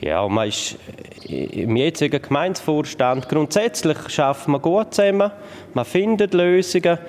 Ja, 0.06 0.28
man 0.28 0.48
ist 0.50 0.78
im 1.28 1.76
jetzigen 1.76 2.22
Gemeindevorstand 2.22 3.28
grundsätzlich 3.28 3.98
schafft 4.10 4.48
man 4.48 4.62
gut 4.62 4.94
zusammen, 4.94 5.32
man 5.74 5.84
findet 5.84 6.36
Lösungen, 6.36 7.00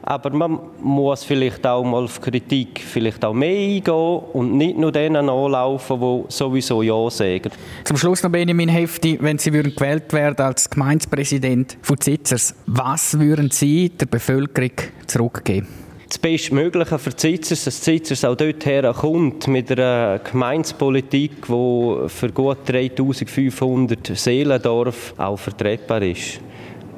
aber 0.00 0.30
man 0.30 0.58
muss 0.80 1.24
vielleicht 1.24 1.66
auch 1.66 1.84
mal 1.84 2.04
auf 2.04 2.22
Kritik 2.22 2.80
vielleicht 2.80 3.22
auch 3.22 3.34
mehr 3.34 3.50
eingehen 3.50 4.22
und 4.32 4.56
nicht 4.56 4.78
nur 4.78 4.90
denen 4.90 5.28
anlaufen, 5.28 6.00
die 6.00 6.24
sowieso 6.28 6.80
Ja 6.80 7.10
sagen. 7.10 7.50
Zum 7.84 7.98
Schluss 7.98 8.22
noch 8.22 8.30
Benjamin 8.30 8.70
Hefti, 8.70 9.18
wenn 9.20 9.36
Sie 9.36 9.52
würden 9.52 9.74
gewählt 9.74 10.10
werden 10.14 10.46
als 10.46 10.70
Gemeindepräsident 10.70 11.76
von 11.82 12.00
Zitzers, 12.00 12.54
was 12.64 13.20
würden 13.20 13.50
Sie 13.50 13.90
der 13.90 14.06
Bevölkerung 14.06 14.72
zurückgeben? 15.06 15.87
Das 16.08 16.18
Bestmögliche 16.18 16.98
für 16.98 17.14
Zitzers, 17.14 17.64
dass 17.64 17.82
Zitzers 17.82 18.24
auch 18.24 18.34
dorthin 18.34 18.92
kommt 18.94 19.46
mit 19.46 19.70
einer 19.70 20.20
Gemeinspolitik, 20.20 21.46
die 21.46 22.08
für 22.08 22.32
gut 22.32 22.58
3500 22.66 24.16
Seelendorf 24.16 25.12
auch 25.18 25.38
vertretbar 25.38 26.00
ist. 26.02 26.40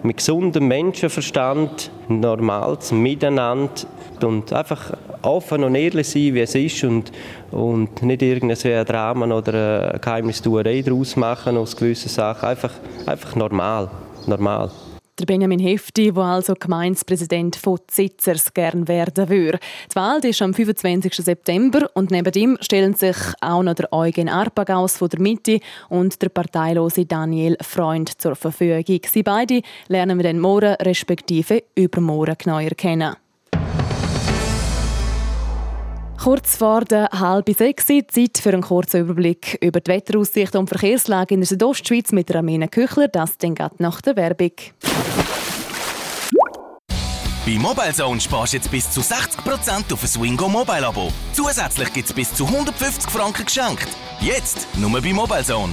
Mit 0.05 0.19
gesundem 0.19 0.69
Menschenverstand, 0.69 1.91
normales 2.09 2.93
Miteinander 2.93 3.73
und 4.23 4.53
einfach 4.53 4.97
offen 5.23 5.65
und 5.65 5.75
ehrlich 5.75 6.09
sein, 6.09 6.35
wie 6.35 6.41
es 6.41 6.55
ist 6.55 6.85
und, 6.85 7.11
und 7.51 8.03
nicht 8.03 8.23
irgendein 8.23 8.87
Drama 8.87 9.27
oder 9.35 9.91
eine 9.91 9.99
Geheimnistuerei 9.99 10.83
daraus 10.83 11.17
machen 11.17 11.57
aus 11.57 11.77
gewissen 11.77 12.09
Sachen. 12.09 12.49
Einfach, 12.49 12.73
einfach 13.07 13.35
normal. 13.35 13.91
normal. 14.27 14.71
Der 15.21 15.27
Benjamin 15.27 15.61
Hefti, 15.61 16.13
der 16.13 16.23
also 16.23 16.55
Gemeindepräsident 16.55 17.55
von 17.55 17.79
Zitzers 17.89 18.55
gern 18.55 18.89
werden 18.89 19.29
würde. 19.29 19.59
Die 19.91 19.95
Wahl 19.95 20.25
ist 20.25 20.41
am 20.41 20.55
25. 20.55 21.15
September 21.15 21.91
und 21.93 22.11
neben 22.11 22.33
ihm 22.33 22.57
stellen 22.63 22.95
sich 22.95 23.19
auch 23.43 23.63
noch 23.63 23.75
der 23.75 23.93
Eugen 23.93 24.31
Arpagaus 24.31 24.97
von 24.97 25.11
der 25.11 25.21
Mitte 25.21 25.61
und 25.91 26.23
der 26.23 26.31
parteilose 26.31 27.05
Daniel 27.05 27.59
Freund 27.61 28.19
zur 28.19 28.35
Verfügung. 28.35 29.01
Sie 29.07 29.23
beide 29.23 29.61
lernen 29.89 30.19
wir 30.19 30.25
dann 30.25 30.39
morgen 30.39 30.73
respektive 30.77 31.65
übermorgen 31.75 32.37
genauer 32.39 32.71
kennen. 32.71 33.15
Kurz 36.23 36.57
vor 36.57 36.83
der 36.83 37.09
halben 37.19 37.55
sechs 37.55 37.87
Zeit 37.87 38.37
für 38.37 38.51
einen 38.51 38.61
kurzen 38.61 39.01
Überblick 39.01 39.57
über 39.63 39.81
die 39.81 39.91
Wetteraussicht 39.91 40.55
und 40.55 40.69
Verkehrslage 40.69 41.33
in 41.33 41.41
der 41.41 41.47
Südostschweiz 41.47 42.13
mit 42.13 42.35
Ramina 42.35 42.67
Küchler. 42.67 43.09
Das 43.09 43.39
dann 43.39 43.55
nach 43.79 44.03
der 44.03 44.17
Werbung. 44.17 44.51
Bei 47.47 47.59
MobileZone 47.59 48.21
sparst 48.21 48.53
du 48.53 48.59
jetzt 48.59 48.71
bis 48.71 48.91
zu 48.91 49.01
60% 49.01 49.91
auf 49.95 50.03
ein 50.03 50.09
Swingo 50.09 50.47
Mobile 50.47 50.87
Abo. 50.87 51.11
Zusätzlich 51.33 51.91
gibt 51.95 52.11
es 52.11 52.15
bis 52.15 52.35
zu 52.35 52.45
150 52.45 53.11
Franken 53.11 53.47
geschenkt. 53.47 53.89
Jetzt 54.21 54.69
nur 54.77 55.01
bei 55.01 55.15
MobileZone. 55.15 55.73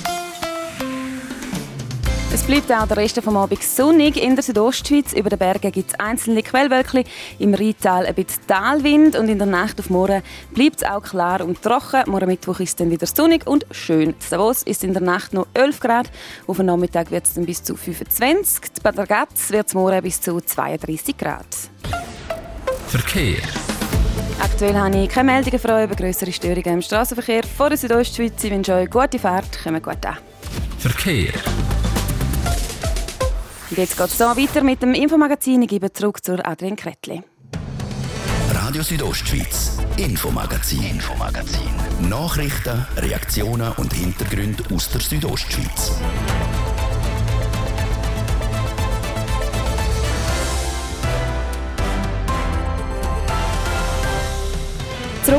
Es 2.32 2.42
bleibt 2.42 2.70
auch 2.72 2.86
der 2.86 2.96
Rest 2.96 3.20
vom 3.22 3.36
Abend 3.36 3.62
sonnig 3.62 4.22
in 4.22 4.34
der 4.34 4.42
Südostschweiz. 4.42 5.12
Über 5.12 5.30
den 5.30 5.38
Bergen 5.38 5.70
gibt 5.70 5.92
es 5.92 6.00
einzelne 6.00 6.42
Quellwölkchen, 6.42 7.04
im 7.38 7.54
Rheintal 7.54 8.04
ein 8.04 8.14
bisschen 8.14 8.46
Talwind 8.46 9.16
und 9.16 9.28
in 9.28 9.38
der 9.38 9.46
Nacht 9.46 9.78
auf 9.78 9.90
morgen 9.90 10.22
bleibt 10.52 10.82
es 10.82 10.88
auch 10.88 11.02
klar 11.02 11.40
und 11.40 11.62
trocken. 11.62 12.02
Morgen 12.06 12.26
Mittwoch 12.26 12.60
ist 12.60 12.70
es 12.70 12.76
dann 12.76 12.90
wieder 12.90 13.06
sonnig 13.06 13.46
und 13.46 13.64
schön. 13.70 14.14
Davos 14.28 14.62
ist 14.64 14.84
in 14.84 14.92
der 14.92 15.02
Nacht 15.02 15.32
noch 15.34 15.46
11 15.54 15.80
Grad, 15.80 16.10
auf 16.46 16.56
den 16.56 16.66
Nachmittag 16.66 17.10
wird 17.10 17.26
es 17.26 17.34
dann 17.34 17.46
bis 17.46 17.62
zu 17.62 17.76
25. 17.76 18.64
In 18.76 18.82
Bad 18.82 18.98
Ragaz 18.98 19.50
wird 19.50 19.68
es 19.68 19.74
morgen 19.74 20.02
bis 20.02 20.20
zu 20.20 20.40
32 20.40 21.16
Grad. 21.16 21.46
Verkehr. 22.88 23.42
Aktuell 24.40 24.74
habe 24.74 24.96
ich 24.96 25.08
keine 25.08 25.32
Meldungen 25.32 25.70
euch 25.70 25.84
über 25.84 25.94
größere 25.94 26.32
Störungen 26.32 26.74
im 26.74 26.82
Straßenverkehr 26.82 27.42
vor 27.44 27.68
der 27.68 27.78
Südostschweiz. 27.78 28.42
Ich 28.42 28.50
wünsche 28.50 28.74
euch 28.74 28.90
gute 28.90 29.18
Fahrt, 29.18 29.62
kommt 29.62 29.82
gut 29.82 30.04
an. 30.04 30.18
Verkehr. 30.78 31.32
Und 33.70 33.78
jetzt 33.78 33.96
geht 33.98 34.06
es 34.06 34.20
weiter 34.20 34.62
mit 34.62 34.80
dem 34.80 34.94
Infomagazin. 34.94 35.62
Ich 35.62 35.68
gebe 35.68 35.92
zurück 35.92 36.24
zur 36.24 36.46
Adrian 36.46 36.76
Kretli. 36.76 37.22
Radio 38.52 38.82
Südostschweiz, 38.82 39.78
Infomagazin, 39.96 40.82
Infomagazin. 40.82 41.68
Nachrichten, 42.08 42.86
Reaktionen 42.96 43.72
und 43.72 43.92
Hintergründe 43.92 44.62
aus 44.72 44.88
der 44.90 45.00
Südostschweiz. 45.00 45.92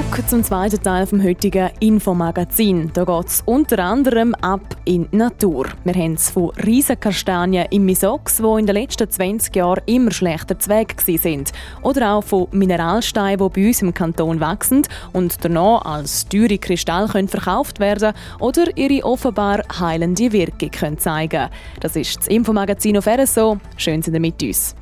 Zurück 0.09 0.29
zum 0.29 0.43
zweiten 0.43 0.81
Teil 0.81 1.05
vom 1.05 1.21
heutigen 1.21 1.69
Infomagazin. 1.81 2.91
Da 2.93 3.03
geht 3.03 3.27
es 3.27 3.43
unter 3.45 3.79
anderem 3.79 4.33
ab 4.35 4.61
in 4.85 5.09
die 5.11 5.17
Natur. 5.17 5.67
Wir 5.83 5.93
haben 5.93 6.13
es 6.13 6.29
von 6.29 6.51
Riesenkastanien 6.51 7.67
im 7.71 7.85
Misox, 7.85 8.37
die 8.37 8.59
in 8.59 8.65
den 8.65 8.75
letzten 8.75 9.09
20 9.09 9.55
Jahren 9.55 9.83
immer 9.85 10.11
schlechter 10.11 10.57
zu 10.57 10.69
Weg 10.69 11.01
sind. 11.01 11.51
Oder 11.81 12.13
auch 12.13 12.23
von 12.23 12.47
Mineralsteinen, 12.51 13.37
die 13.37 13.61
bei 13.61 13.67
uns 13.67 13.81
im 13.81 13.93
Kanton 13.93 14.39
wachsen 14.39 14.83
und 15.11 15.43
danach 15.43 15.83
als 15.83 16.27
teure 16.27 16.57
Kristall 16.57 17.09
können 17.09 17.27
verkauft 17.27 17.79
werden 17.79 18.13
oder 18.39 18.65
ihre 18.77 19.03
offenbar 19.03 19.63
heilende 19.77 20.31
Wirkung 20.31 20.71
können 20.71 20.97
zeigen 20.97 21.49
Das 21.81 21.95
ist 21.97 22.17
das 22.17 22.27
Infomagazin 22.27 22.97
auf 22.97 23.07
RSO. 23.07 23.57
Schön 23.75 24.01
sind 24.01 24.13
ihr 24.13 24.21
mit 24.21 24.41
uns. 24.41 24.73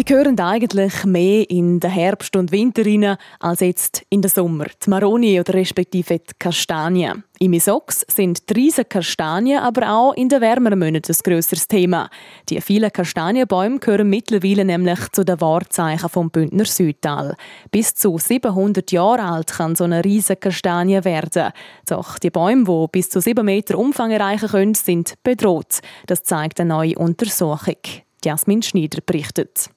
Sie 0.00 0.04
gehören 0.04 0.40
eigentlich 0.40 1.04
mehr 1.04 1.50
in 1.50 1.78
den 1.78 1.90
Herbst 1.90 2.34
und 2.34 2.52
Winter 2.52 2.86
rein, 2.86 3.18
als 3.38 3.60
jetzt 3.60 4.02
in 4.08 4.22
den 4.22 4.30
Sommer. 4.30 4.64
Die 4.82 4.88
Maroni 4.88 5.38
oder 5.38 5.52
respektive 5.52 6.20
die 6.20 6.32
Kastanien. 6.38 7.22
Im 7.38 7.52
Isox 7.52 8.06
sind 8.08 8.48
die 8.48 8.54
riesen 8.54 8.88
Kastanien 8.88 9.62
aber 9.62 9.92
auch 9.92 10.14
in 10.14 10.30
den 10.30 10.40
wärmeren 10.40 10.78
Monaten 10.78 11.12
ein 11.12 11.18
grösseres 11.22 11.68
Thema. 11.68 12.08
Die 12.48 12.62
vielen 12.62 12.90
Kastanienbäume 12.90 13.78
gehören 13.78 14.08
mittlerweile 14.08 14.64
nämlich 14.64 15.00
zu 15.12 15.22
den 15.22 15.38
Wahrzeichen 15.38 16.08
vom 16.08 16.30
Bündner 16.30 16.64
Südtal. 16.64 17.36
Bis 17.70 17.94
zu 17.94 18.16
700 18.16 18.90
Jahre 18.92 19.24
alt 19.24 19.52
kann 19.52 19.76
so 19.76 19.84
eine 19.84 20.02
riesige 20.02 20.40
Kastanie 20.40 21.04
werden. 21.04 21.52
Doch 21.86 22.18
die 22.18 22.30
Bäume, 22.30 22.64
die 22.64 22.86
bis 22.90 23.10
zu 23.10 23.20
7 23.20 23.44
Meter 23.44 23.76
Umfang 23.76 24.12
erreichen 24.12 24.48
können, 24.48 24.72
sind 24.72 25.12
bedroht. 25.22 25.80
Das 26.06 26.22
zeigt 26.22 26.58
eine 26.58 26.70
neue 26.70 26.94
Untersuchung. 26.94 27.76
Jasmin 28.24 28.62
Schneider 28.62 29.02
berichtet. 29.04 29.68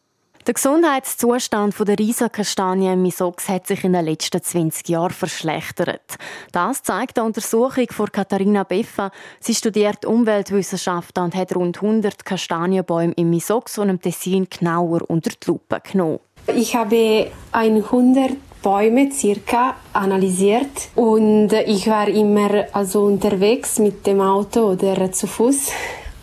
Der 0.45 0.55
Gesundheitszustand 0.55 1.73
der 1.87 1.97
Riesenkastanien 1.97 2.93
im 2.95 3.01
Misox 3.03 3.47
hat 3.47 3.65
sich 3.65 3.85
in 3.85 3.93
den 3.93 4.03
letzten 4.03 4.43
20 4.43 4.89
Jahren 4.89 5.11
verschlechtert. 5.11 6.17
Das 6.51 6.83
zeigt 6.83 7.17
eine 7.17 7.27
Untersuchung 7.27 7.87
von 7.89 8.11
Katharina 8.11 8.63
Beffa. 8.63 9.11
Sie 9.39 9.55
studiert 9.55 10.03
Umweltwissenschaften 10.03 11.23
und 11.23 11.35
hat 11.35 11.55
rund 11.55 11.81
100 11.81 12.25
Kastanienbäume 12.25 13.13
im 13.13 13.29
Misox 13.29 13.77
und 13.77 13.87
im 13.87 14.01
Tessin 14.01 14.47
genauer 14.49 15.09
unter 15.09 15.29
die 15.29 15.47
Lupe 15.47 15.79
genommen. 15.89 16.19
Ich 16.53 16.75
habe 16.75 17.31
100 17.53 18.31
Bäume 18.61 19.13
circa 19.13 19.77
analysiert 19.93 20.89
und 20.95 21.53
ich 21.53 21.87
war 21.87 22.09
immer 22.09 22.65
also 22.73 23.05
unterwegs 23.05 23.79
mit 23.79 24.05
dem 24.05 24.19
Auto 24.19 24.71
oder 24.71 25.09
zu 25.13 25.25
Fuß, 25.25 25.71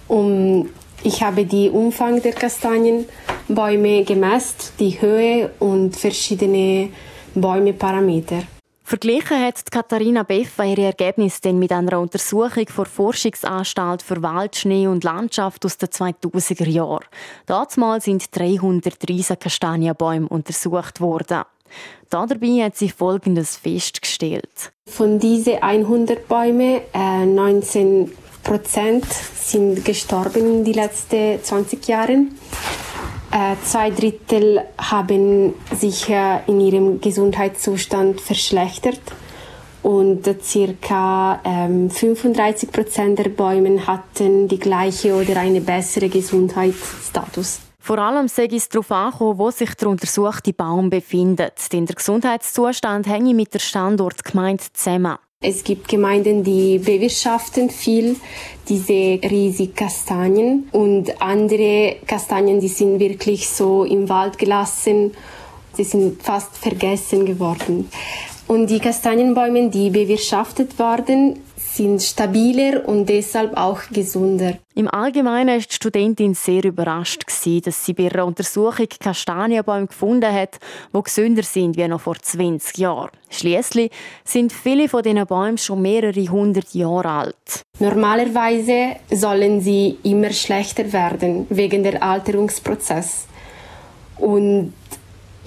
um 0.09 0.69
ich 1.03 1.23
habe 1.23 1.47
den 1.47 1.71
Umfang 1.71 2.21
der 2.21 2.33
Kastanienbäume 3.51 4.05
gemessen, 4.05 4.73
die 4.79 5.01
Höhe 5.01 5.51
und 5.59 5.97
verschiedene 5.97 6.91
Bäumeparameter. 7.35 8.45
Verglichen 8.85 9.41
hat 9.41 9.71
Katharina 9.71 10.25
Beffa 10.25 10.65
ihre 10.65 10.83
Ergebnisse 10.83 11.41
dann 11.43 11.59
mit 11.59 11.71
einer 11.71 12.01
Untersuchung 12.01 12.65
der 12.65 12.85
Forschungsanstalt 12.87 14.03
für 14.03 14.23
Wald, 14.23 14.57
Schnee 14.57 14.89
und 14.89 15.05
Landschaft 15.05 15.65
aus 15.65 15.79
den 15.79 15.89
2000er 15.91 16.69
Jahren. 16.69 17.05
Damals 17.47 18.05
sind 18.05 18.37
330 18.37 19.39
Kastanienbäume 19.39 20.29
untersucht 20.29 21.01
worden. 21.01 21.43
Dabei 22.09 22.65
hat 22.65 22.77
sie 22.77 22.89
Folgendes 22.89 23.57
festgestellt. 23.57 24.73
Von 24.89 25.21
diesen 25.21 25.63
100 25.63 26.27
Bäumen, 26.27 26.81
äh, 26.93 27.27
19 27.27 28.11
Prozent 28.43 29.07
sind 29.07 29.85
gestorben 29.85 30.59
in 30.59 30.65
den 30.65 30.75
letzten 30.75 31.41
20 31.43 31.87
Jahren. 31.87 32.35
Äh, 33.33 33.55
zwei 33.65 33.91
Drittel 33.91 34.63
haben 34.77 35.55
sich 35.73 36.09
äh, 36.09 36.41
in 36.49 36.61
ihrem 36.61 37.01
Gesundheitszustand 37.01 38.21
verschlechtert 38.21 39.01
und 39.83 40.29
ca. 40.83 41.41
Ähm, 41.45 41.91
35 41.91 42.73
Prozent 42.73 43.19
der 43.19 43.29
Bäume 43.29 43.87
hatten 43.87 44.49
die 44.49 44.59
gleiche 44.59 45.15
oder 45.15 45.39
eine 45.39 45.61
bessere 45.61 46.09
Gesundheitsstatus. 46.09 47.61
Vor 47.79 47.99
allem 47.99 48.29
sei 48.29 48.47
es 48.53 48.69
darauf 48.69 48.91
angekommen, 48.91 49.39
wo 49.39 49.51
sich 49.51 49.75
der 49.75 49.89
untersuchte 49.89 50.53
Baum 50.53 50.91
befindet. 50.91 51.73
Denn 51.73 51.87
der 51.87 51.97
Gesundheitszustand 51.97 53.07
hänge 53.07 53.33
mit 53.33 53.55
der 53.55 53.59
Standortgemeinde 53.61 54.65
zusammen. 54.73 55.17
Es 55.43 55.65
gibt 55.65 55.89
Gemeinden, 55.89 56.45
die 56.45 56.77
bewirtschaften 56.79 57.71
viel 57.71 58.17
diese 58.69 58.93
riesigen 58.93 59.75
Kastanien 59.75 60.69
und 60.71 61.23
andere 61.23 61.97
Kastanien, 62.07 62.61
die 62.61 62.69
sind 62.69 63.01
wirklich 63.01 63.49
so 63.49 63.85
im 63.85 64.11
Wald 64.11 64.37
gelassen. 64.37 65.13
Sie 65.73 65.85
sind 65.85 66.23
fast 66.23 66.59
vergessen 66.59 67.25
geworden. 67.25 67.89
Und 68.49 68.67
die 68.69 68.81
Kastanienbäume, 68.81 69.71
die 69.71 69.89
bewirtschaftet 69.89 70.79
waren, 70.79 71.39
sind 71.75 72.03
stabiler 72.03 72.87
und 72.89 73.09
deshalb 73.09 73.57
auch 73.57 73.81
gesunder. 73.93 74.59
Im 74.75 74.89
Allgemeinen 74.89 75.49
war 75.61 75.67
die 75.67 75.75
Studentin 75.75 76.35
sehr 76.35 76.65
überrascht, 76.65 77.25
dass 77.27 77.85
sie 77.85 77.93
bei 77.93 78.05
ihrer 78.05 78.25
Untersuchung 78.27 78.87
Kastanienbäume 78.99 79.87
gefunden 79.87 80.33
hat, 80.33 80.59
die 80.95 81.03
gesünder 81.03 81.43
sind 81.43 81.77
wie 81.77 81.87
noch 81.87 82.01
vor 82.01 82.17
20 82.17 82.79
Jahren. 82.79 83.11
Schließlich 83.29 83.91
sind 84.25 84.53
viele 84.53 84.89
von 84.89 85.03
diesen 85.03 85.27
Bäumen 85.27 85.59
schon 85.59 85.83
mehrere 85.83 86.27
hundert 86.29 86.75
Jahre 86.75 87.09
alt. 87.09 87.63
Normalerweise 87.79 88.97
sollen 89.11 89.61
sie 89.61 89.99
immer 90.03 90.31
schlechter 90.31 90.93
werden 90.93 91.47
wegen 91.51 91.83
der 91.83 92.03
Alterungsprozess. 92.03 93.27
Und 94.19 94.73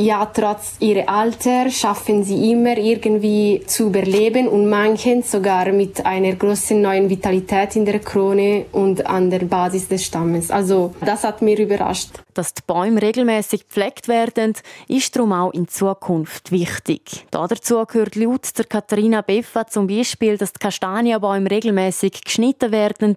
ja, 0.06 0.26
trotz 0.26 0.76
ihrer 0.80 1.08
Alter 1.08 1.70
schaffen 1.70 2.24
sie 2.24 2.52
immer 2.52 2.78
irgendwie 2.78 3.64
zu 3.66 3.88
überleben 3.88 4.48
und 4.48 4.70
manchen 4.70 5.24
sogar 5.24 5.72
mit 5.72 6.06
einer 6.06 6.34
großen 6.34 6.82
neuen 6.82 7.10
Vitalität 7.10 7.76
in 7.76 7.86
der 7.86 8.00
Krone 8.00 8.66
und 8.72 9.06
an 9.06 9.30
der 9.30 9.46
Basis 9.46 9.88
des 9.88 10.04
Stammes. 10.04 10.52
Also 10.52 10.94
das 11.06 11.24
hat 11.24 11.42
mich 11.42 11.60
überrascht. 11.60 12.10
Dass 12.34 12.54
die 12.54 12.64
Bäume 12.66 13.02
regelmäßig 13.02 13.68
gepflegt 13.68 14.08
werden, 14.08 14.54
ist 14.88 15.16
darum 15.16 15.34
auch 15.34 15.54
in 15.54 15.68
Zukunft 15.68 16.52
wichtig. 16.52 17.28
dazu 17.30 17.86
gehört 17.86 18.16
laut 18.16 18.58
der 18.58 18.66
Katharina 18.66 19.22
Beffa 19.22 19.68
zum 19.68 19.86
Beispiel, 19.86 20.38
dass 20.38 20.52
die 20.52 20.60
Kastanienbäume 20.60 21.52
regelmäßig 21.52 22.24
geschnitten 22.24 22.72
werden, 22.72 23.16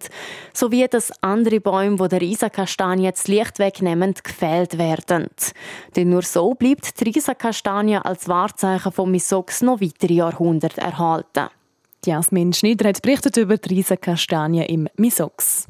sowie 0.52 0.86
dass 0.86 1.12
andere 1.22 1.60
Bäume, 1.60 1.96
die 1.96 2.08
der 2.08 2.20
Riesenkastanie 2.20 3.10
das 3.10 3.26
Licht 3.26 3.58
wegnehmen, 3.58 4.14
gefällt 4.22 4.76
werden. 4.76 5.28
Denn 5.96 6.10
nur 6.10 6.22
so 6.22 6.52
bleibt 6.52 6.75
die 6.80 7.04
Riesenkastanie 7.04 7.96
als 7.96 8.28
Wahrzeichen 8.28 8.92
von 8.92 9.10
Misox 9.10 9.62
noch 9.62 9.80
weitere 9.80 10.14
Jahrhunderte 10.14 10.80
erhalten. 10.80 11.48
Jasmin 12.04 12.52
Schneider 12.52 12.88
hat 12.88 13.02
berichtet 13.02 13.36
über 13.36 13.56
die 13.56 13.74
Riesenkastanie 13.74 14.64
im 14.66 14.88
Misox. 14.96 15.66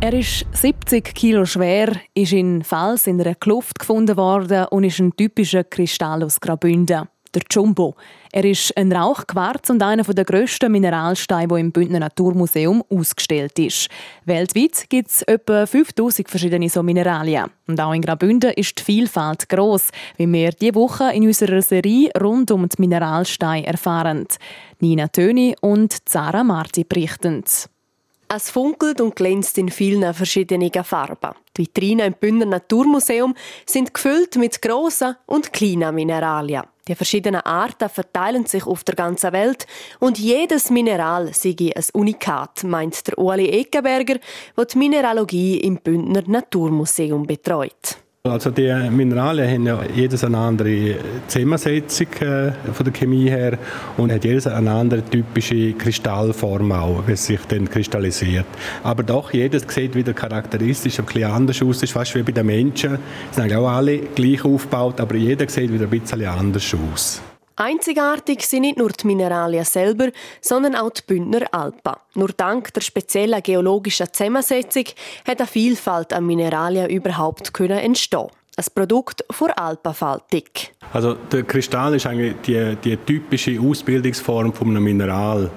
Er 0.00 0.14
ist 0.14 0.44
70 0.50 1.14
Kilo 1.14 1.44
schwer, 1.44 1.92
ist 2.12 2.32
in 2.32 2.64
Fels 2.64 3.06
in 3.06 3.20
einer 3.20 3.36
Kluft 3.36 3.78
gefunden 3.78 4.16
worden 4.16 4.66
und 4.72 4.82
ist 4.82 4.98
ein 4.98 5.14
typischer 5.14 5.62
Kristall 5.62 6.24
aus 6.24 6.40
Graubünden. 6.40 7.08
Der 7.34 7.42
Jumbo. 7.50 7.94
Er 8.30 8.44
ist 8.44 8.76
ein 8.76 8.92
Rauchquarz 8.92 9.70
und 9.70 9.82
einer 9.82 10.04
der 10.04 10.24
grössten 10.24 10.72
Mineralsteine, 10.72 11.48
der 11.48 11.58
im 11.58 11.72
Bündner 11.72 12.00
Naturmuseum 12.00 12.82
ausgestellt 12.88 13.58
ist. 13.58 13.88
Weltweit 14.24 14.88
gibt 14.88 15.10
es 15.10 15.22
etwa 15.22 15.66
5000 15.66 16.30
verschiedene 16.30 16.68
so 16.68 16.82
Mineralien. 16.82 17.50
Und 17.66 17.80
auch 17.80 17.92
in 17.92 18.02
Graubünden 18.02 18.52
ist 18.52 18.78
die 18.78 18.82
Vielfalt 18.82 19.48
gross, 19.48 19.88
wie 20.16 20.32
wir 20.32 20.50
diese 20.52 20.74
Woche 20.74 21.12
in 21.12 21.26
unserer 21.26 21.62
Serie 21.62 22.10
rund 22.20 22.50
um 22.50 22.68
die 22.68 22.80
Mineralsteine 22.80 23.66
erfahren. 23.66 24.26
Nina 24.80 25.08
Töni 25.08 25.54
und 25.60 26.08
Zara 26.08 26.42
Marti 26.42 26.84
berichten. 26.84 27.44
Es 28.34 28.50
funkelt 28.50 29.02
und 29.02 29.14
glänzt 29.14 29.58
in 29.58 29.68
vielen 29.68 30.14
verschiedenen 30.14 30.72
Farben. 30.84 31.32
Die 31.54 31.66
Vitrinen 31.66 32.06
im 32.06 32.14
Bündner 32.14 32.46
Naturmuseum 32.46 33.34
sind 33.66 33.92
gefüllt 33.92 34.36
mit 34.36 34.62
grossen 34.62 35.16
und 35.26 35.52
kleinen 35.52 35.94
Mineralien. 35.94 36.62
Die 36.88 36.96
verschiedenen 36.96 37.42
Arten 37.42 37.88
verteilen 37.88 38.46
sich 38.46 38.66
auf 38.66 38.82
der 38.82 38.96
ganzen 38.96 39.32
Welt 39.32 39.66
und 40.00 40.18
jedes 40.18 40.68
Mineral 40.68 41.32
sei 41.32 41.54
ein 41.60 41.84
Unikat, 41.92 42.64
meint 42.64 43.06
der 43.06 43.18
Ueli 43.18 43.48
Eckenberger, 43.50 44.18
der 44.56 44.64
die 44.64 44.78
Mineralogie 44.78 45.58
im 45.58 45.76
Bündner 45.76 46.24
Naturmuseum 46.26 47.24
betreut. 47.24 48.01
Also 48.24 48.52
die 48.52 48.72
Mineralien 48.88 49.50
haben 49.50 49.66
ja 49.66 49.80
jedes 49.96 50.22
eine 50.22 50.38
andere 50.38 50.94
Zusammensetzung 51.26 52.06
äh, 52.20 52.52
von 52.72 52.84
der 52.84 52.92
Chemie 52.92 53.28
her 53.28 53.58
und 53.96 54.12
hat 54.12 54.24
jedes 54.24 54.46
eine 54.46 54.70
andere 54.70 55.02
typische 55.02 55.72
Kristallform 55.72 56.70
auch, 56.70 57.02
wie 57.08 57.12
es 57.14 57.26
sich 57.26 57.40
dann 57.48 57.68
kristallisiert. 57.68 58.46
Aber 58.84 59.02
doch, 59.02 59.32
jedes 59.32 59.64
sieht 59.66 59.96
wieder 59.96 60.12
charakteristisch 60.12 61.00
ein 61.00 61.06
bisschen 61.06 61.32
anders 61.32 61.60
aus. 61.62 61.82
Ist 61.82 61.94
fast 61.94 62.14
wie 62.14 62.22
bei 62.22 62.30
den 62.30 62.46
Menschen. 62.46 62.90
Sie 62.92 63.34
sind 63.34 63.42
eigentlich 63.42 63.56
auch 63.56 63.68
alle 63.68 63.98
gleich 63.98 64.44
aufgebaut, 64.44 65.00
aber 65.00 65.16
jeder 65.16 65.48
sieht 65.48 65.72
wieder 65.72 65.86
ein 65.86 65.90
bisschen 65.90 66.24
anders 66.24 66.76
aus. 66.92 67.20
Einzigartig 67.56 68.46
sind 68.46 68.62
nicht 68.62 68.78
nur 68.78 68.90
die 68.90 69.06
Mineralien 69.06 69.64
selber, 69.64 70.08
sondern 70.40 70.74
auch 70.74 70.90
die 70.90 71.02
Bündner 71.06 71.42
Alpen. 71.52 71.94
Nur 72.14 72.28
dank 72.28 72.72
der 72.74 72.80
speziellen 72.80 73.42
geologischen 73.42 74.12
Zusammensetzung 74.12 74.84
hat 75.26 75.40
eine 75.40 75.46
Vielfalt 75.46 76.12
an 76.12 76.26
Mineralien 76.26 76.88
überhaupt 76.88 77.52
können 77.52 77.78
entstehen. 77.78 78.28
Ein 78.56 78.64
Produkt 78.74 79.24
vor 79.30 79.58
Alpenfaltung. 79.58 80.42
Also 80.92 81.14
der 81.14 81.42
Kristall 81.44 81.94
ist 81.94 82.06
eigentlich 82.06 82.34
die, 82.46 82.76
die 82.84 82.96
typische 82.98 83.58
Ausbildungsform 83.58 84.52
von 84.52 84.68
einem 84.68 84.84
Mineral. 84.84 85.50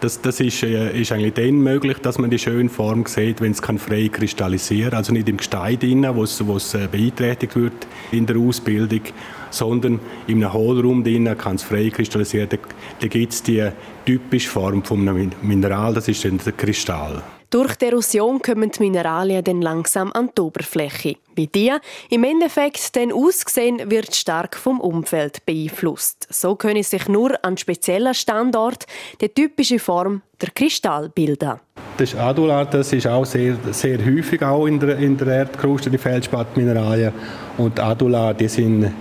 Das, 0.00 0.20
das 0.22 0.38
ist, 0.40 0.62
äh, 0.62 0.98
ist, 0.98 1.10
eigentlich 1.10 1.34
dann 1.34 1.60
möglich, 1.60 1.98
dass 1.98 2.18
man 2.18 2.30
die 2.30 2.38
schöne 2.38 2.68
Form 2.68 3.04
sieht, 3.06 3.40
wenn 3.40 3.50
es 3.50 3.60
kann 3.60 3.78
frei 3.78 4.08
kristallisieren. 4.08 4.94
Also 4.94 5.12
nicht 5.12 5.28
im 5.28 5.38
Gestein 5.38 5.78
wo 6.14 6.22
es 6.22 6.74
äh, 6.74 6.88
beeinträchtigt 6.90 7.56
wird 7.56 7.86
in 8.12 8.24
der 8.24 8.36
Ausbildung, 8.36 9.02
sondern 9.50 10.00
in 10.26 10.42
einem 10.42 10.52
Hohlraum 10.52 11.04
drin 11.04 11.36
kann 11.36 11.56
es 11.56 11.62
frei 11.62 11.90
kristallisieren. 11.90 12.48
Da, 12.48 12.56
da 13.00 13.06
gibt 13.06 13.32
es 13.32 13.42
die 13.42 13.68
typische 14.04 14.50
Form 14.50 14.82
von 14.84 15.08
einem 15.08 15.32
Mineral, 15.42 15.94
das 15.94 16.08
ist 16.08 16.24
dann 16.24 16.38
der 16.38 16.52
Kristall. 16.52 17.22
Durch 17.50 17.76
die 17.76 17.86
Erosion 17.86 18.42
kommen 18.42 18.70
die 18.70 18.80
Mineralien 18.80 19.42
dann 19.42 19.62
langsam 19.62 20.12
an 20.12 20.28
die 20.36 20.42
Oberfläche. 20.42 21.14
Wie 21.34 21.46
die 21.46 21.72
im 22.10 22.22
Endeffekt 22.22 22.94
dann 22.94 23.10
aussehen, 23.10 23.90
wird 23.90 24.14
stark 24.14 24.54
vom 24.54 24.80
Umfeld 24.80 25.46
beeinflusst. 25.46 26.28
So 26.30 26.56
können 26.56 26.82
sich 26.82 27.08
nur 27.08 27.42
an 27.42 27.56
speziellen 27.56 28.12
Standort 28.12 28.84
die 29.22 29.30
typische 29.30 29.78
Form 29.78 30.20
der 30.42 30.50
Kristall 30.50 31.08
bilden. 31.08 31.58
Das 31.96 32.14
Adular, 32.14 32.66
das 32.66 32.92
ist 32.92 33.06
auch 33.06 33.24
sehr, 33.24 33.56
sehr 33.70 34.04
häufig 34.04 34.42
auch 34.42 34.66
in 34.66 34.78
der, 34.78 34.98
in 34.98 35.16
der 35.16 35.28
Erdkruste, 35.28 35.88
die 35.88 35.96
Feldspatmineralien. 35.96 37.14
Und 37.56 37.80
Adular, 37.80 38.34
die 38.34 38.48
sind, 38.48 38.92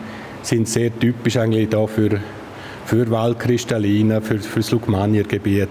sind 0.48 0.68
sehr 0.68 0.98
typisch 0.98 1.38
eigentlich 1.38 1.70
da 1.70 1.86
für, 1.88 2.20
für 2.86 3.10
Waldkristallinen, 3.10 4.22
für, 4.22 4.40
für 4.40 4.60
das 4.60 4.72
Lugmaniergebiet. 4.72 5.70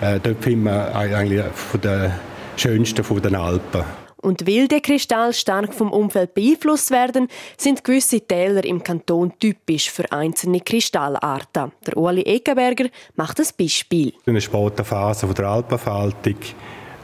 Äh, 0.00 0.20
dort 0.22 0.42
finden 0.42 0.64
wir 0.64 0.94
eigentlich 0.94 1.44
von 1.54 1.80
den 1.80 2.12
schönsten 2.56 3.04
von 3.04 3.20
den 3.22 3.34
Alpen. 3.34 3.84
Und 4.20 4.46
weil 4.48 4.66
die 4.66 4.80
Kristalle 4.80 5.32
stark 5.32 5.72
vom 5.72 5.92
Umfeld 5.92 6.34
beeinflusst 6.34 6.90
werden, 6.90 7.28
sind 7.56 7.84
gewisse 7.84 8.20
Täler 8.20 8.64
im 8.64 8.82
Kanton 8.82 9.32
typisch 9.38 9.90
für 9.90 10.10
einzelne 10.10 10.60
Kristallarten. 10.60 11.70
Der 11.86 11.96
Ueli 11.96 12.22
Eckenberger 12.22 12.86
macht 13.14 13.38
ein 13.38 13.46
Beispiel. 13.56 14.12
In 14.26 14.34
der 14.34 14.40
späten 14.40 14.84
Phase 14.84 15.26
der 15.28 15.44
Alpenfaltung 15.46 16.34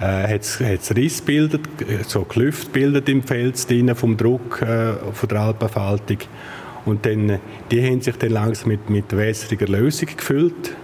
äh, 0.00 0.34
hat 0.34 0.40
es 0.40 0.96
Riss 0.96 1.22
bildet, 1.22 1.62
so 2.08 2.22
Klüfte 2.22 2.70
bildet 2.70 3.08
im 3.08 3.22
Fels 3.22 3.68
vom 3.94 4.16
Druck 4.16 4.60
äh, 4.62 4.94
von 5.12 5.28
der 5.28 5.40
Alpenfaltung. 5.40 6.18
Und 6.84 7.06
dann, 7.06 7.40
die 7.70 7.82
haben 7.82 8.00
sich 8.00 8.16
dann 8.16 8.30
langsam 8.30 8.68
mit, 8.68 8.90
mit 8.90 9.16
wässriger 9.16 9.66
Lösung 9.66 10.08
gefüllt 10.16 10.74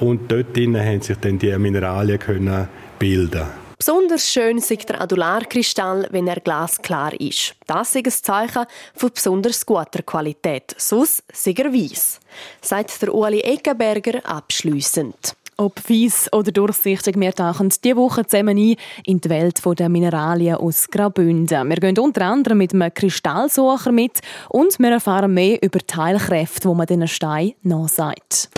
und 0.00 0.30
dort 0.30 0.56
drinnen 0.56 0.84
haben 0.84 1.00
sich 1.00 1.16
dann 1.18 1.38
die 1.38 1.56
Mineralien 1.56 2.18
können 2.18 2.68
bilden. 2.98 3.46
Besonders 3.78 4.30
schön 4.30 4.58
ist 4.58 4.88
der 4.88 5.00
Adularkristall, 5.00 6.06
wenn 6.12 6.28
er 6.28 6.38
glasklar 6.38 7.20
ist. 7.20 7.56
Das 7.66 7.96
ist 7.96 8.06
ein 8.06 8.12
Zeichen 8.12 8.66
von 8.94 9.10
besonders 9.12 9.66
guter 9.66 10.02
Qualität. 10.02 10.72
Sonst 10.78 11.24
ist 11.32 11.46
er 11.48 11.72
weiss, 11.72 12.20
sagt 12.60 13.02
der 13.02 13.12
Ueli 13.12 13.40
Eckenberger 13.40 14.24
abschliessend. 14.24 15.34
Ob 15.58 15.88
weiss 15.88 16.32
oder 16.32 16.50
durchsichtig, 16.50 17.18
wir 17.18 17.32
tauchen 17.32 17.68
diese 17.84 17.96
Woche 17.96 18.26
zusammen 18.26 18.56
ein 18.56 18.76
in 19.04 19.20
die 19.20 19.28
Welt 19.28 19.60
der 19.78 19.88
Mineralien 19.88 20.56
aus 20.56 20.88
Graubünden. 20.88 21.68
Wir 21.68 21.76
gehen 21.76 21.98
unter 21.98 22.26
anderem 22.26 22.58
mit 22.58 22.72
einem 22.72 22.92
Kristallsucher 22.92 23.92
mit 23.92 24.20
und 24.48 24.78
wir 24.78 24.90
erfahren 24.90 25.34
mehr 25.34 25.62
über 25.62 25.78
Teilkräfte, 25.78 26.68
die 26.68 26.74
man 26.74 26.86
diesen 26.86 27.08
Stein 27.08 27.52
nachsagt. 27.62 28.48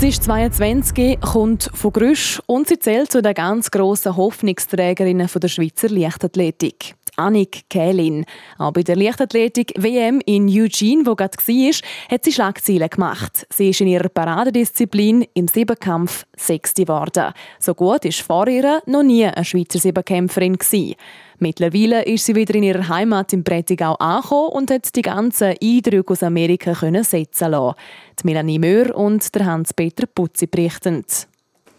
Sie 0.00 0.08
ist 0.08 0.24
22, 0.24 1.20
kommt 1.20 1.70
von 1.74 1.92
Grüsch 1.92 2.40
und 2.46 2.66
sie 2.66 2.78
zählt 2.78 3.12
zu 3.12 3.20
den 3.20 3.34
ganz 3.34 3.70
grossen 3.70 4.16
Hoffnungsträgerinnen 4.16 5.28
der 5.30 5.48
Schweizer 5.48 5.90
Leichtathletik. 5.90 6.94
Annik 7.16 7.68
Kählin. 7.68 8.24
Auch 8.56 8.72
bei 8.72 8.82
der 8.82 8.96
Leichtathletik 8.96 9.74
WM 9.76 10.22
in 10.24 10.48
Eugene, 10.48 11.04
wo 11.04 11.14
gerade 11.14 11.36
war, 11.36 11.88
hat 12.10 12.24
sie 12.24 12.32
Schlagzeilen 12.32 12.88
gemacht. 12.88 13.46
Sie 13.50 13.68
ist 13.68 13.82
in 13.82 13.88
ihrer 13.88 14.08
Paradedisziplin 14.08 15.26
im 15.34 15.48
Siebenkampf 15.48 16.24
Sechste 16.34 16.86
geworden. 16.86 17.34
So 17.58 17.74
gut 17.74 18.06
ist 18.06 18.22
vor 18.22 18.48
ihr 18.48 18.80
noch 18.86 19.02
nie 19.02 19.26
eine 19.26 19.44
Schweizer 19.44 19.80
Siebenkämpferin 19.80 20.56
gewesen. 20.56 20.94
Mittlerweile 21.42 22.04
ist 22.04 22.26
sie 22.26 22.34
wieder 22.34 22.54
in 22.54 22.64
ihrer 22.64 22.86
Heimat 22.88 23.32
im 23.32 23.42
Prättigau 23.42 23.94
angekommen 23.94 24.50
und 24.50 24.70
hat 24.70 24.94
die 24.94 25.00
ganzen 25.00 25.54
Eindrücke 25.62 26.12
aus 26.12 26.22
Amerika 26.22 26.74
können 26.74 27.02
setzen 27.02 27.52
lassen. 27.52 27.76
Die 28.20 28.26
Melanie 28.26 28.58
Möhr 28.58 28.94
und 28.94 29.34
der 29.34 29.46
Hans-Peter 29.46 30.06
Putzi 30.06 30.46
berichten. 30.46 31.02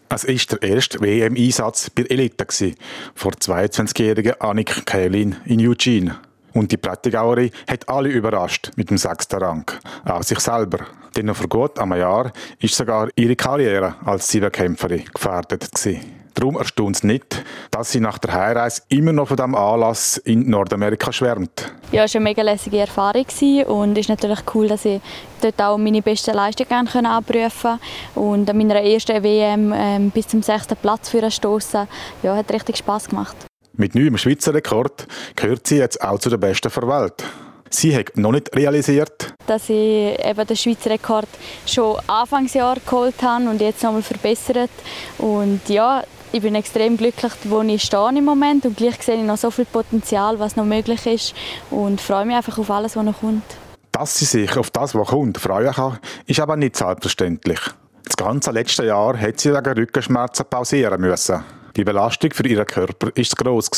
Es 0.08 0.26
war 0.26 0.58
der 0.58 0.68
erste 0.68 1.00
WM-Einsatz 1.00 1.90
bei 1.90 2.02
Elite 2.02 2.74
vor 3.14 3.32
22-jährigen 3.32 4.40
Annik 4.40 4.84
Kählin 4.84 5.36
in 5.44 5.66
Eugene. 5.66 6.18
Und 6.54 6.72
die 6.72 6.76
Prättigauerin 6.76 7.52
hat 7.68 7.88
alle 7.88 8.08
überrascht 8.08 8.72
mit 8.74 8.90
dem 8.90 8.98
sechsten 8.98 9.36
Rang. 9.36 9.70
Auch 10.04 10.24
sich 10.24 10.40
selber. 10.40 10.86
Denn 11.16 11.26
noch 11.26 11.36
vor 11.36 11.48
gut 11.48 11.78
einem 11.78 11.98
Jahr 11.98 12.32
ist 12.58 12.74
sogar 12.74 13.08
ihre 13.14 13.36
Karriere 13.36 13.94
als 14.04 14.28
Siebenkämpferin 14.28 15.04
gefährdet 15.14 15.70
gewesen. 15.72 16.21
Darum 16.34 16.56
erstaunt 16.56 16.96
es 16.96 17.02
nicht, 17.02 17.44
dass 17.70 17.92
sie 17.92 18.00
nach 18.00 18.18
der 18.18 18.32
Heimreise 18.32 18.82
immer 18.88 19.12
noch 19.12 19.28
von 19.28 19.36
diesem 19.36 19.54
Anlass 19.54 20.16
in 20.16 20.48
Nordamerika 20.48 21.12
schwärmt. 21.12 21.72
Ja, 21.92 22.04
es 22.04 22.14
war 22.14 22.20
eine 22.20 22.30
mega 22.30 22.42
lässige 22.42 22.78
Erfahrung 22.78 23.26
und 23.66 23.92
es 23.92 24.06
ist 24.06 24.08
natürlich 24.08 24.40
cool, 24.54 24.68
dass 24.68 24.84
ich 24.84 25.00
dort 25.42 25.60
auch 25.60 25.76
meine 25.76 26.00
besten 26.00 26.34
Leistungen 26.34 27.06
abrufen 27.06 27.78
konnte 28.14 28.20
und 28.20 28.48
an 28.48 28.56
meiner 28.56 28.82
ersten 28.82 29.22
WM 29.22 29.72
ähm, 29.74 30.10
bis 30.10 30.28
zum 30.28 30.42
sechsten 30.42 30.76
Platz 30.76 31.10
für 31.10 31.30
stoßen. 31.30 31.86
Ja, 32.22 32.34
hat 32.34 32.50
richtig 32.52 32.78
Spaß 32.78 33.08
gemacht. 33.10 33.36
Mit 33.74 33.94
neuem 33.94 34.18
Schweizer 34.18 34.54
Rekord 34.54 35.06
gehört 35.36 35.66
sie 35.66 35.78
jetzt 35.78 36.02
auch 36.02 36.18
zu 36.18 36.30
den 36.30 36.40
Besten 36.40 36.70
der 36.74 36.88
Welt. 36.88 37.24
Sie 37.70 37.96
hat 37.96 38.16
noch 38.18 38.32
nicht 38.32 38.54
realisiert, 38.54 39.32
dass 39.46 39.70
ich 39.70 40.18
eben 40.22 40.46
den 40.46 40.56
Schweizer 40.56 40.90
Rekord 40.90 41.28
schon 41.66 41.96
Anfangsjahr 42.06 42.76
geholt 42.84 43.22
habe 43.22 43.48
und 43.48 43.62
jetzt 43.62 43.82
nochmal 43.82 44.02
verbessert. 44.02 44.70
Und 45.16 45.60
ja, 45.68 46.02
ich 46.32 46.42
bin 46.42 46.54
extrem 46.54 46.96
glücklich, 46.96 47.32
wo 47.44 47.60
ich 47.60 47.82
stehe 47.82 48.08
im 48.16 48.24
Moment 48.24 48.64
und 48.64 48.76
gleich 48.76 49.02
sehe 49.02 49.16
ich 49.16 49.22
noch 49.22 49.36
so 49.36 49.50
viel 49.50 49.66
Potenzial, 49.66 50.38
was 50.38 50.56
noch 50.56 50.64
möglich 50.64 51.06
ist 51.06 51.34
und 51.70 52.00
freue 52.00 52.24
mich 52.24 52.36
einfach 52.36 52.56
auf 52.58 52.70
alles, 52.70 52.96
was 52.96 53.04
noch 53.04 53.20
kommt. 53.20 53.44
Dass 53.92 54.18
sie 54.18 54.24
sich 54.24 54.56
auf 54.56 54.70
das, 54.70 54.94
was 54.94 55.08
kommt, 55.08 55.38
freuen 55.38 55.72
kann, 55.72 55.98
ist 56.26 56.40
aber 56.40 56.56
nicht 56.56 56.76
selbstverständlich. 56.76 57.60
Das 58.04 58.16
ganze 58.16 58.50
letzte 58.50 58.86
Jahr 58.86 59.18
hat 59.18 59.40
sie 59.40 59.52
wegen 59.52 59.72
Rückenschmerzen 59.72 60.46
pausieren 60.48 61.00
müssen. 61.00 61.44
Die 61.76 61.84
Belastung 61.84 62.30
für 62.32 62.46
ihren 62.46 62.66
Körper 62.66 63.08
war 63.08 63.24
gross. 63.36 63.70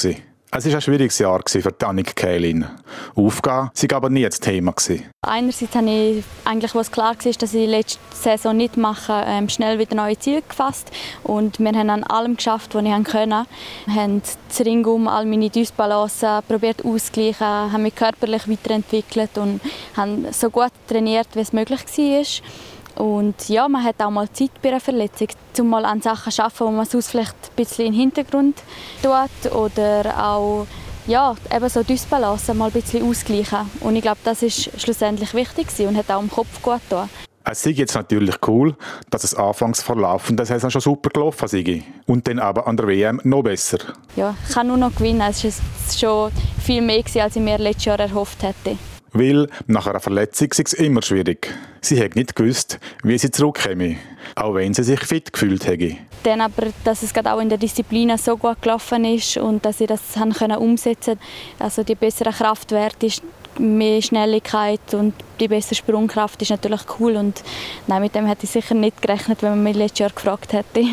Es 0.56 0.64
war 0.66 0.74
ein 0.76 0.80
schwieriges 0.80 1.18
Jahr 1.18 1.40
für 1.44 1.74
Annik 1.84 2.14
Kählin. 2.14 2.64
Aufgehen 3.16 3.70
sei 3.74 3.88
aber 3.92 4.08
nie 4.08 4.22
das 4.22 4.38
Thema. 4.38 4.72
Einerseits 5.22 5.74
habe 5.74 5.90
ich 5.90 6.24
eigentlich, 6.44 6.76
was 6.76 6.92
klar 6.92 7.16
war, 7.16 7.32
dass 7.32 7.54
ich 7.54 7.68
letzte 7.68 7.98
Saison 8.12 8.56
nicht 8.56 8.76
mache, 8.76 9.24
ähm, 9.26 9.48
schnell 9.48 9.80
wieder 9.80 9.96
neue 9.96 10.16
Ziele 10.16 10.42
gefasst 10.48 10.92
und 11.24 11.58
wir 11.58 11.72
haben 11.72 11.90
an 11.90 12.04
allem 12.04 12.36
geschafft, 12.36 12.76
was 12.76 12.84
ich 12.84 12.90
konnte. 12.92 13.46
Wir 13.86 13.94
haben 13.96 14.22
das 14.48 14.60
Ringum, 14.64 15.08
all 15.08 15.26
meine 15.26 15.50
Dysbalancen 15.50 16.40
probiert 16.46 16.84
auszugleichen, 16.84 17.72
haben 17.72 17.82
mich 17.82 17.96
körperlich 17.96 18.48
weiterentwickelt 18.48 19.36
und 19.36 19.60
haben 19.96 20.26
so 20.30 20.50
gut 20.50 20.70
trainiert, 20.86 21.26
wie 21.34 21.40
es 21.40 21.52
möglich 21.52 21.80
war. 21.80 22.24
Und 22.96 23.48
ja, 23.48 23.68
man 23.68 23.82
hat 23.82 24.00
auch 24.00 24.10
mal 24.10 24.30
Zeit 24.32 24.50
bei 24.62 24.70
einer 24.70 24.80
Verletzung, 24.80 25.28
um 25.58 25.68
mal 25.68 25.84
an 25.84 26.00
Sachen 26.00 26.32
zu 26.32 26.42
arbeiten, 26.42 26.64
wo 26.64 26.70
man 26.70 26.86
sonst 26.86 27.10
vielleicht 27.10 27.34
ein 27.34 27.56
bisschen 27.56 27.86
in 27.86 27.92
den 27.92 28.00
Hintergrund 28.00 28.62
tut 29.02 29.52
oder 29.52 30.14
auch 30.16 30.66
ja, 31.06 31.34
eben 31.54 31.68
so 31.68 31.82
Dysbalance 31.82 32.54
mal 32.54 32.66
ein 32.66 32.72
bisschen 32.72 33.08
ausgleichen. 33.08 33.70
Und 33.80 33.96
ich 33.96 34.02
glaube, 34.02 34.20
das 34.24 34.42
ist 34.42 34.80
schlussendlich 34.80 35.34
wichtig 35.34 35.68
und 35.86 35.96
hat 35.96 36.10
auch 36.10 36.22
im 36.22 36.30
Kopf 36.30 36.62
gut 36.62 36.80
getan. 36.88 37.08
Es 37.46 37.66
ist 37.66 37.76
jetzt 37.76 37.94
natürlich 37.94 38.36
cool, 38.46 38.74
dass 39.10 39.22
es 39.22 39.34
anfangs 39.34 39.82
verlaufen, 39.82 40.34
das 40.34 40.48
heißt 40.48 40.72
schon 40.72 40.80
super 40.80 41.10
gelaufen 41.10 41.46
sei. 41.46 41.82
Und 42.06 42.26
dann 42.26 42.38
aber 42.38 42.66
an 42.66 42.78
der 42.78 42.86
WM 42.86 43.20
noch 43.22 43.42
besser. 43.42 43.78
Ja, 44.16 44.34
ich 44.48 44.54
kann 44.54 44.68
nur 44.68 44.78
noch 44.78 44.94
gewinnen. 44.94 45.20
Es 45.28 45.44
ist 45.44 45.60
schon 45.98 46.32
viel 46.64 46.80
mehr 46.80 47.02
gewesen, 47.02 47.20
als 47.20 47.36
ich 47.36 47.42
mir 47.42 47.58
letztes 47.58 47.84
Jahr 47.84 48.00
erhofft 48.00 48.42
hätte. 48.42 48.78
Weil 49.14 49.48
nach 49.68 49.86
einer 49.86 50.00
Verletzung 50.00 50.48
ist 50.50 50.60
es 50.60 50.72
immer 50.72 51.00
schwierig. 51.00 51.54
Sie 51.80 52.02
hat 52.02 52.16
nicht 52.16 52.34
gewusst, 52.34 52.80
wie 53.04 53.16
sie 53.16 53.30
zurückkäme, 53.30 53.96
auch 54.34 54.54
wenn 54.54 54.74
sie 54.74 54.82
sich 54.82 55.00
fit 55.00 55.32
gefühlt 55.32 55.66
hätte. 55.66 55.96
Dann 56.24 56.40
aber, 56.40 56.66
dass 56.82 57.02
es 57.04 57.14
gerade 57.14 57.32
auch 57.32 57.40
in 57.40 57.48
der 57.48 57.58
Disziplin 57.58 58.16
so 58.18 58.36
gut 58.36 58.60
gelaufen 58.60 59.04
ist 59.04 59.36
und 59.36 59.64
dass 59.64 59.78
sie 59.78 59.86
das 59.86 60.16
haben 60.16 60.32
können 60.32 60.58
umsetzen 60.58 61.18
also 61.58 61.84
die 61.84 61.94
bessere 61.94 62.30
Kraftwerte, 62.30 63.08
mehr 63.58 64.02
Schnelligkeit 64.02 64.94
und 64.94 65.14
die 65.38 65.48
bessere 65.48 65.76
Sprungkraft 65.76 66.42
ist 66.42 66.50
natürlich 66.50 66.82
cool 66.98 67.16
und 67.16 67.42
nein, 67.86 68.02
mit 68.02 68.14
dem 68.14 68.26
hätte 68.26 68.44
ich 68.44 68.50
sicher 68.50 68.74
nicht 68.74 69.00
gerechnet, 69.00 69.42
wenn 69.42 69.50
man 69.50 69.62
mich 69.62 69.76
letztes 69.76 70.00
Jahr 70.00 70.10
gefragt 70.10 70.52
hätte. 70.52 70.84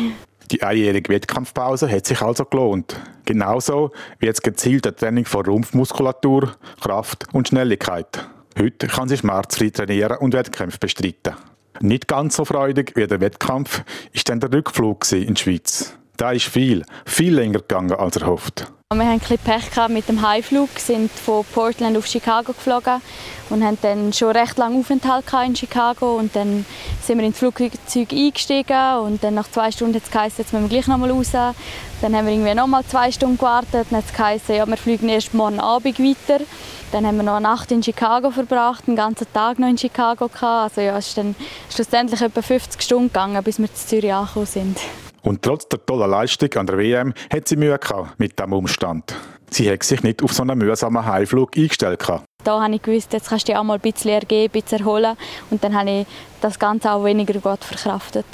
Die 0.52 0.62
einjährige 0.62 1.10
Wettkampfpause 1.10 1.90
hat 1.90 2.04
sich 2.04 2.20
also 2.20 2.44
gelohnt. 2.44 3.00
Genauso 3.24 3.90
wie 4.18 4.26
das 4.26 4.42
gezielte 4.42 4.94
Training 4.94 5.24
von 5.24 5.46
Rumpfmuskulatur, 5.46 6.52
Kraft 6.78 7.26
und 7.32 7.48
Schnelligkeit. 7.48 8.28
Heute 8.58 8.86
kann 8.86 9.08
sie 9.08 9.16
schmerzfrei 9.16 9.70
trainieren 9.70 10.18
und 10.18 10.34
Wettkämpfe 10.34 10.78
bestreiten. 10.78 11.36
Nicht 11.80 12.06
ganz 12.06 12.36
so 12.36 12.44
freudig 12.44 12.92
wie 12.96 13.06
der 13.06 13.20
Wettkampf 13.20 13.82
ist 14.12 14.28
dann 14.28 14.40
der 14.40 14.52
Rückflug 14.52 15.10
in 15.12 15.34
die 15.34 15.42
Schweiz. 15.42 15.96
Da 16.16 16.32
ist 16.32 16.46
viel, 16.46 16.84
viel 17.06 17.34
länger 17.34 17.60
gegangen 17.60 17.92
als 17.92 18.16
erhofft. 18.16 18.66
Wir 18.92 19.06
hatten 19.06 19.12
ein 19.12 19.18
bisschen 19.20 19.38
Pech 19.38 19.88
mit 19.88 20.06
dem 20.06 20.20
Heimflug, 20.20 20.68
sind 20.76 21.10
von 21.10 21.46
Portland 21.46 21.96
auf 21.96 22.06
Chicago 22.06 22.52
geflogen 22.52 23.00
und 23.48 23.64
haben 23.64 23.78
dann 23.80 24.12
schon 24.12 24.32
recht 24.32 24.58
lange 24.58 24.78
Aufenthalt 24.78 25.24
in 25.46 25.56
Chicago 25.56 26.16
und 26.18 26.36
dann 26.36 26.66
sind 27.02 27.18
wir 27.18 27.24
ins 27.24 27.38
Flugzeug 27.38 27.72
eingestiegen 28.12 28.96
und 29.02 29.24
dann 29.24 29.32
nach 29.32 29.50
zwei 29.50 29.70
Stunden 29.70 29.94
hat 29.94 30.02
es 30.04 30.10
geheißen, 30.10 30.44
jetzt 30.44 30.52
müssen 30.52 30.64
wir 30.64 30.68
gleich 30.68 30.88
noch 30.88 30.98
mal 30.98 31.10
raus. 31.10 31.30
Dann 31.32 32.14
haben 32.14 32.26
wir 32.26 32.34
irgendwie 32.34 32.54
noch 32.54 32.66
mal 32.66 32.84
zwei 32.84 33.10
Stunden 33.10 33.38
gewartet 33.38 33.86
und 33.90 33.96
hat 33.96 34.04
es 34.04 34.12
geheißen, 34.12 34.56
ja, 34.56 34.66
wir 34.66 34.76
fliegen 34.76 35.08
erst 35.08 35.32
morgen 35.32 35.58
Abend 35.58 35.98
weiter. 35.98 36.44
Dann 36.92 37.06
haben 37.06 37.16
wir 37.16 37.22
noch 37.22 37.36
eine 37.36 37.48
Nacht 37.48 37.72
in 37.72 37.82
Chicago 37.82 38.30
verbracht, 38.30 38.84
einen 38.86 38.96
ganzen 38.96 39.26
Tag 39.32 39.58
noch 39.58 39.68
in 39.68 39.78
Chicago 39.78 40.28
gehabt. 40.28 40.76
Also 40.76 40.82
ja, 40.82 40.98
es 40.98 41.08
ist 41.08 41.16
dann 41.16 41.34
schlussendlich 41.74 42.20
etwa 42.20 42.42
50 42.42 42.82
Stunden 42.82 43.08
gegangen, 43.08 43.42
bis 43.42 43.58
wir 43.58 43.64
in 43.64 43.74
Zürich 43.74 44.12
angekommen 44.12 44.46
sind. 44.46 44.78
Und 45.22 45.42
trotz 45.42 45.68
der 45.68 45.84
tollen 45.84 46.10
Leistung 46.10 46.52
an 46.54 46.66
der 46.66 46.78
WM 46.78 47.14
hat 47.32 47.48
sie 47.48 47.56
Mühe 47.56 47.78
gehabt 47.78 48.18
mit 48.18 48.38
diesem 48.38 48.52
Umstand. 48.52 49.14
Sie 49.50 49.70
hat 49.70 49.82
sich 49.82 50.02
nicht 50.02 50.22
auf 50.22 50.32
so 50.32 50.42
einen 50.42 50.58
mühsamen 50.58 51.04
Heimflug 51.04 51.56
eingestellt. 51.56 52.00
Gehabt. 52.00 52.24
Da 52.42 52.60
habe 52.60 52.74
ich 52.74 52.82
gewusst, 52.82 53.12
jetzt 53.12 53.28
kannst 53.28 53.46
du 53.46 53.52
dich 53.52 53.58
auch 53.58 53.64
mal 53.64 53.74
ein 53.74 53.80
bisschen 53.80 54.10
ergeben, 54.10 54.52
ein 54.52 54.62
bisschen 54.62 54.80
erholen. 54.80 55.16
Und 55.50 55.62
dann 55.62 55.74
habe 55.74 55.90
ich 55.90 56.06
das 56.40 56.58
Ganze 56.58 56.90
auch 56.90 57.04
weniger 57.04 57.34
gut 57.34 57.62
verkraftet. 57.62 58.24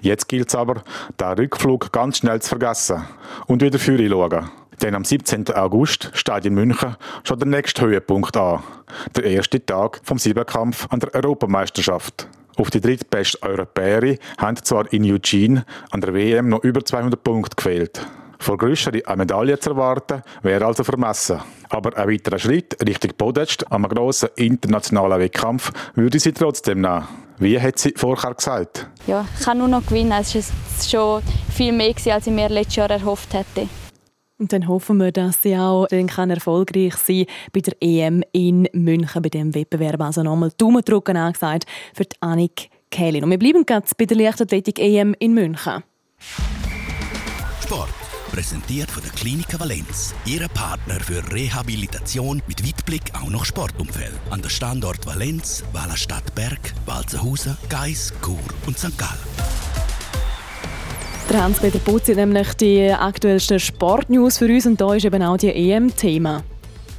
Jetzt 0.00 0.28
gilt 0.28 0.48
es 0.48 0.54
aber, 0.54 0.82
den 1.20 1.26
Rückflug 1.26 1.92
ganz 1.92 2.18
schnell 2.18 2.40
zu 2.40 2.50
vergessen 2.50 3.04
und 3.46 3.62
wieder 3.62 3.78
für 3.78 3.98
schauen. 3.98 4.50
Denn 4.80 4.94
am 4.94 5.04
17. 5.04 5.52
August 5.52 6.10
steht 6.14 6.46
in 6.46 6.54
München 6.54 6.96
schon 7.24 7.38
der 7.38 7.48
nächste 7.48 7.82
Höhepunkt 7.82 8.34
an. 8.36 8.62
Der 9.14 9.24
erste 9.24 9.64
Tag 9.64 10.00
vom 10.04 10.18
Siebenkampf 10.18 10.86
an 10.90 11.00
der 11.00 11.14
Europameisterschaft. 11.14 12.28
Auf 12.60 12.68
die 12.68 12.82
drittbeste 12.82 13.42
Europäerin 13.42 14.18
haben 14.36 14.62
zwar 14.62 14.92
in 14.92 15.10
Eugene 15.10 15.64
an 15.92 16.02
der 16.02 16.12
WM 16.12 16.50
noch 16.50 16.62
über 16.62 16.84
200 16.84 17.24
Punkte 17.24 17.56
gefehlt. 17.56 18.06
Vor 18.38 18.58
größere 18.58 19.00
Medaille 19.16 19.58
zu 19.58 19.70
erwarten, 19.70 20.22
wäre 20.42 20.66
also 20.66 20.84
vermessen. 20.84 21.40
Aber 21.70 21.96
ein 21.96 22.10
weiterer 22.10 22.38
Schritt 22.38 22.76
Richtung 22.86 23.12
Podest 23.16 23.64
am 23.72 23.88
grossen 23.88 24.28
internationalen 24.36 25.20
Wettkampf 25.20 25.72
würde 25.94 26.18
sie 26.18 26.32
trotzdem 26.32 26.82
nehmen. 26.82 27.08
Wie 27.38 27.58
hat 27.58 27.78
sie 27.78 27.94
vorher 27.96 28.34
gesagt? 28.34 28.86
Ja, 29.06 29.24
ich 29.38 29.44
kann 29.46 29.56
nur 29.56 29.68
noch 29.68 29.86
gewinnen. 29.86 30.12
Es 30.20 30.34
war 30.34 30.42
schon 30.86 31.22
viel 31.56 31.72
mehr, 31.72 31.94
als 32.12 32.26
ich 32.26 32.32
mir 32.32 32.50
letztes 32.50 32.76
Jahr 32.76 32.90
erhofft 32.90 33.32
hätte. 33.32 33.70
Und 34.40 34.54
dann 34.54 34.66
hoffen 34.66 34.96
wir, 34.96 35.12
dass 35.12 35.42
sie 35.42 35.54
auch 35.54 35.86
dann 35.88 36.06
kann 36.06 36.30
erfolgreich 36.30 36.96
sein 36.96 37.26
bei 37.52 37.60
der 37.60 37.74
EM 37.80 38.24
in 38.32 38.66
München, 38.72 39.20
bei 39.22 39.28
dem 39.28 39.54
Wettbewerb. 39.54 40.00
Also 40.00 40.22
nochmal 40.22 40.50
Daumen 40.56 40.82
drücken 40.82 41.18
angesagt 41.18 41.66
für 41.94 42.04
die 42.04 42.16
Annik 42.20 42.70
Kählin. 42.90 43.22
Und 43.22 43.30
wir 43.30 43.38
bleiben 43.38 43.64
jetzt 43.68 43.96
bei 43.98 44.06
der 44.06 44.16
Leichtathletik 44.16 44.78
EM 44.78 45.14
in 45.18 45.34
München. 45.34 45.84
Sport. 47.62 47.90
Präsentiert 48.32 48.90
von 48.90 49.02
der 49.02 49.12
Klinik 49.12 49.58
Valenz. 49.58 50.14
Ihre 50.24 50.48
Partner 50.48 51.00
für 51.00 51.20
Rehabilitation 51.32 52.40
mit 52.46 52.64
Weitblick 52.64 53.02
auch 53.12 53.28
noch 53.28 53.44
Sportumfeld. 53.44 54.14
An 54.30 54.40
der 54.40 54.50
Standort 54.50 55.04
Valenz, 55.04 55.64
Wallerstadt 55.72 56.32
Berg, 56.36 56.72
Walzenhausen, 56.86 57.58
Geis, 57.68 58.12
Chur 58.24 58.38
und 58.66 58.78
St. 58.78 58.96
Gallen. 58.96 59.59
Der 61.30 61.44
Hans-Peter 61.44 61.78
Putz 61.78 62.08
nämlich 62.08 62.54
die 62.54 62.90
aktuellsten 62.90 63.60
Sportnews 63.60 64.38
für 64.38 64.46
uns 64.46 64.66
und 64.66 64.80
da 64.80 64.94
ist 64.94 65.04
eben 65.04 65.22
auch 65.22 65.36
die 65.36 65.50
EM-Thema. 65.50 66.42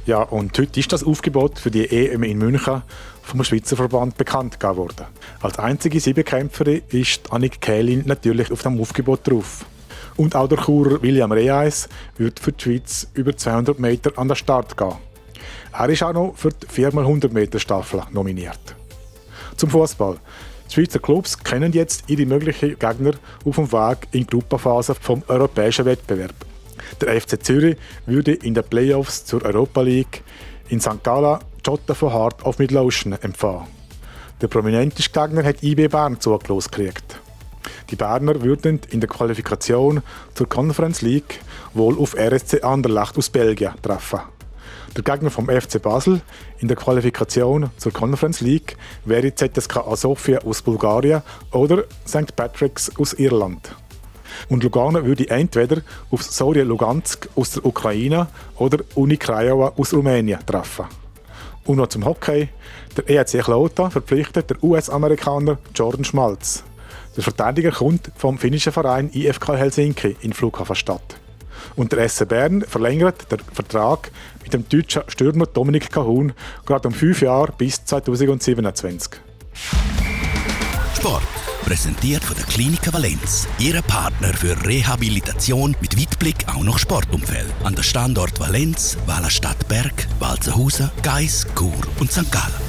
Ja, 0.06 0.22
und 0.22 0.58
heute 0.58 0.80
ist 0.80 0.90
das 0.90 1.04
Aufgebot 1.04 1.58
für 1.58 1.70
die 1.70 1.86
EM 1.86 2.22
in 2.22 2.38
München 2.38 2.80
vom 3.20 3.44
Schweizer 3.44 3.76
Verband 3.76 4.16
bekannt 4.16 4.58
gegeben 4.58 4.78
worden. 4.78 5.04
Als 5.42 5.58
einzige 5.58 6.00
Siebenkämpferin 6.00 6.80
ist 6.88 7.30
Annik 7.30 7.60
Kählin 7.60 8.04
natürlich 8.06 8.50
auf 8.50 8.62
dem 8.62 8.80
Aufgebot 8.80 9.28
drauf. 9.28 9.66
Und 10.16 10.34
auch 10.34 10.48
der 10.48 10.64
Churer 10.64 11.02
William 11.02 11.32
Reis 11.32 11.90
wird 12.16 12.40
für 12.40 12.52
die 12.52 12.62
Schweiz 12.62 13.08
über 13.12 13.36
200 13.36 13.78
Meter 13.78 14.12
an 14.16 14.28
den 14.28 14.36
Start 14.36 14.78
gehen. 14.78 14.94
Er 15.74 15.88
ist 15.90 16.02
auch 16.02 16.14
noch 16.14 16.36
für 16.36 16.48
die 16.48 16.66
4x100 16.68 17.30
Meter 17.34 17.58
Staffel 17.58 18.02
nominiert. 18.10 18.74
Zum 19.58 19.68
Fußball. 19.68 20.16
Die 20.72 20.76
Schweizer 20.76 21.00
Clubs 21.00 21.36
kennen 21.36 21.74
jetzt 21.74 22.04
ihre 22.06 22.24
möglichen 22.24 22.78
Gegner 22.78 23.12
auf 23.44 23.56
dem 23.56 23.70
Weg 23.72 24.08
in 24.12 24.20
die 24.20 24.26
Gruppenphase 24.26 24.94
vom 24.94 25.22
europäischen 25.28 25.84
Wettbewerb. 25.84 26.34
Der 26.98 27.20
FC 27.20 27.44
Zürich 27.44 27.76
würde 28.06 28.32
in 28.32 28.54
den 28.54 28.64
Playoffs 28.64 29.26
zur 29.26 29.44
Europa 29.44 29.82
League 29.82 30.22
in 30.70 30.80
St. 30.80 31.04
Gallen 31.04 31.40
Jota 31.66 31.92
von 31.92 32.14
Hart 32.14 32.42
auf 32.46 32.58
Midlothian 32.58 33.18
empfangen. 33.20 33.66
Der 34.40 34.48
prominenteste 34.48 35.10
Gegner 35.10 35.44
hat 35.44 35.62
IB 35.62 35.88
Bern 35.88 36.18
zugelost 36.18 36.72
gekriegt. 36.72 37.20
Die 37.90 37.96
Berner 37.96 38.40
würden 38.40 38.80
in 38.88 39.00
der 39.00 39.10
Qualifikation 39.10 40.02
zur 40.32 40.48
Conference 40.48 41.02
League 41.02 41.40
wohl 41.74 41.98
auf 41.98 42.16
RSC 42.16 42.62
Anderlecht 42.62 43.18
aus 43.18 43.28
Belgien 43.28 43.74
treffen. 43.82 44.20
Der 44.94 45.02
Gegner 45.04 45.30
vom 45.30 45.48
FC 45.48 45.80
Basel 45.80 46.20
in 46.58 46.68
der 46.68 46.76
Qualifikation 46.76 47.70
zur 47.78 47.92
Conference 47.92 48.42
League 48.42 48.76
wäre 49.06 49.34
ZSK 49.34 49.80
Sofia 49.94 50.40
aus 50.40 50.60
Bulgarien 50.60 51.22
oder 51.50 51.84
St. 52.06 52.36
Patrick's 52.36 52.92
aus 52.98 53.14
Irland. 53.14 53.74
Und 54.50 54.62
Lugano 54.62 55.02
würde 55.02 55.30
entweder 55.30 55.80
auf 56.10 56.22
Soria 56.22 56.62
Lugansk 56.64 57.26
aus 57.36 57.52
der 57.52 57.64
Ukraine 57.64 58.26
oder 58.58 58.84
Uni 58.94 59.16
Craiova 59.16 59.72
aus 59.78 59.94
Rumänien 59.94 60.44
treffen. 60.44 60.84
Und 61.64 61.76
noch 61.76 61.88
zum 61.88 62.04
Hockey. 62.04 62.50
Der 62.94 63.08
EHC 63.08 63.42
Klota 63.42 63.88
verpflichtet 63.88 64.50
der 64.50 64.62
US-Amerikaner 64.62 65.56
Jordan 65.74 66.04
Schmalz. 66.04 66.64
Der 67.16 67.22
Verteidiger 67.22 67.70
kommt 67.70 68.10
vom 68.16 68.36
finnischen 68.36 68.72
Verein 68.72 69.10
IFK 69.12 69.56
Helsinki 69.56 70.16
in 70.20 70.34
Flughafenstadt. 70.34 71.21
Und 71.76 71.92
der 71.92 72.08
SC 72.08 72.28
Bern 72.28 72.62
verlängert 72.62 73.30
den 73.30 73.40
Vertrag 73.52 74.10
mit 74.42 74.52
dem 74.52 74.68
deutschen 74.68 75.02
Stürmer 75.08 75.46
Dominik 75.46 75.90
Cahun 75.90 76.32
gerade 76.66 76.88
um 76.88 76.94
fünf 76.94 77.22
Jahre 77.22 77.52
bis 77.56 77.84
2027. 77.84 79.20
Sport. 80.96 81.22
Präsentiert 81.64 82.24
von 82.24 82.36
der 82.36 82.44
Klinik 82.44 82.92
Valenz. 82.92 83.46
Ihre 83.58 83.82
Partner 83.82 84.34
für 84.34 84.56
Rehabilitation 84.66 85.76
mit 85.80 85.98
Weitblick 85.98 86.36
auch 86.48 86.64
noch 86.64 86.78
Sportumfeld. 86.78 87.52
An 87.62 87.74
der 87.74 87.82
Standort 87.82 88.38
Valenz, 88.40 88.98
Wallerstadt 89.06 89.68
Berg, 89.68 90.08
Walzenhausen, 90.18 90.90
Geis, 91.02 91.46
Chur 91.56 91.72
und 92.00 92.10
St. 92.10 92.30
Gallen. 92.30 92.61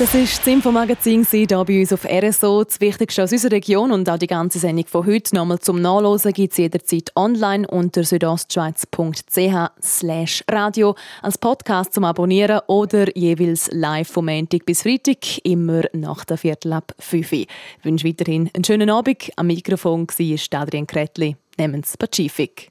Das 0.00 0.14
ist 0.14 0.38
das 0.38 0.46
Infomagazin 0.46 1.26
hier 1.30 1.46
bei 1.46 1.78
uns 1.78 1.92
auf 1.92 2.06
RSO. 2.06 2.64
Das 2.64 2.80
Wichtigste 2.80 3.22
aus 3.22 3.32
unserer 3.32 3.52
Region 3.52 3.92
und 3.92 4.08
auch 4.08 4.16
die 4.16 4.26
ganze 4.26 4.58
Sendung 4.58 4.86
von 4.86 5.04
heute 5.04 5.34
nochmal 5.34 5.58
zum 5.58 5.82
Nachlesen 5.82 6.32
gibt 6.32 6.52
es 6.52 6.56
jederzeit 6.56 7.12
online 7.16 7.68
unter 7.68 8.02
südostschweiz.ch 8.02 10.44
radio 10.50 10.94
als 11.20 11.36
Podcast 11.36 11.92
zum 11.92 12.04
Abonnieren 12.04 12.62
oder 12.68 13.14
jeweils 13.14 13.68
live 13.72 14.08
vom 14.08 14.24
Montag 14.24 14.64
bis 14.64 14.84
Freitag, 14.84 15.44
immer 15.44 15.82
nach 15.92 16.24
der 16.24 16.38
Viertel 16.38 16.72
ab 16.72 16.94
5 16.98 17.32
Ich 17.32 17.48
wünsche 17.82 18.08
weiterhin 18.08 18.48
einen 18.54 18.64
schönen 18.64 18.88
Abend. 18.88 19.30
Am 19.36 19.48
Mikrofon 19.48 20.06
war 20.08 20.60
Adrian 20.62 20.86
Kretli. 20.86 21.36
Nehmen's 21.58 21.98
Pazifik. 21.98 22.70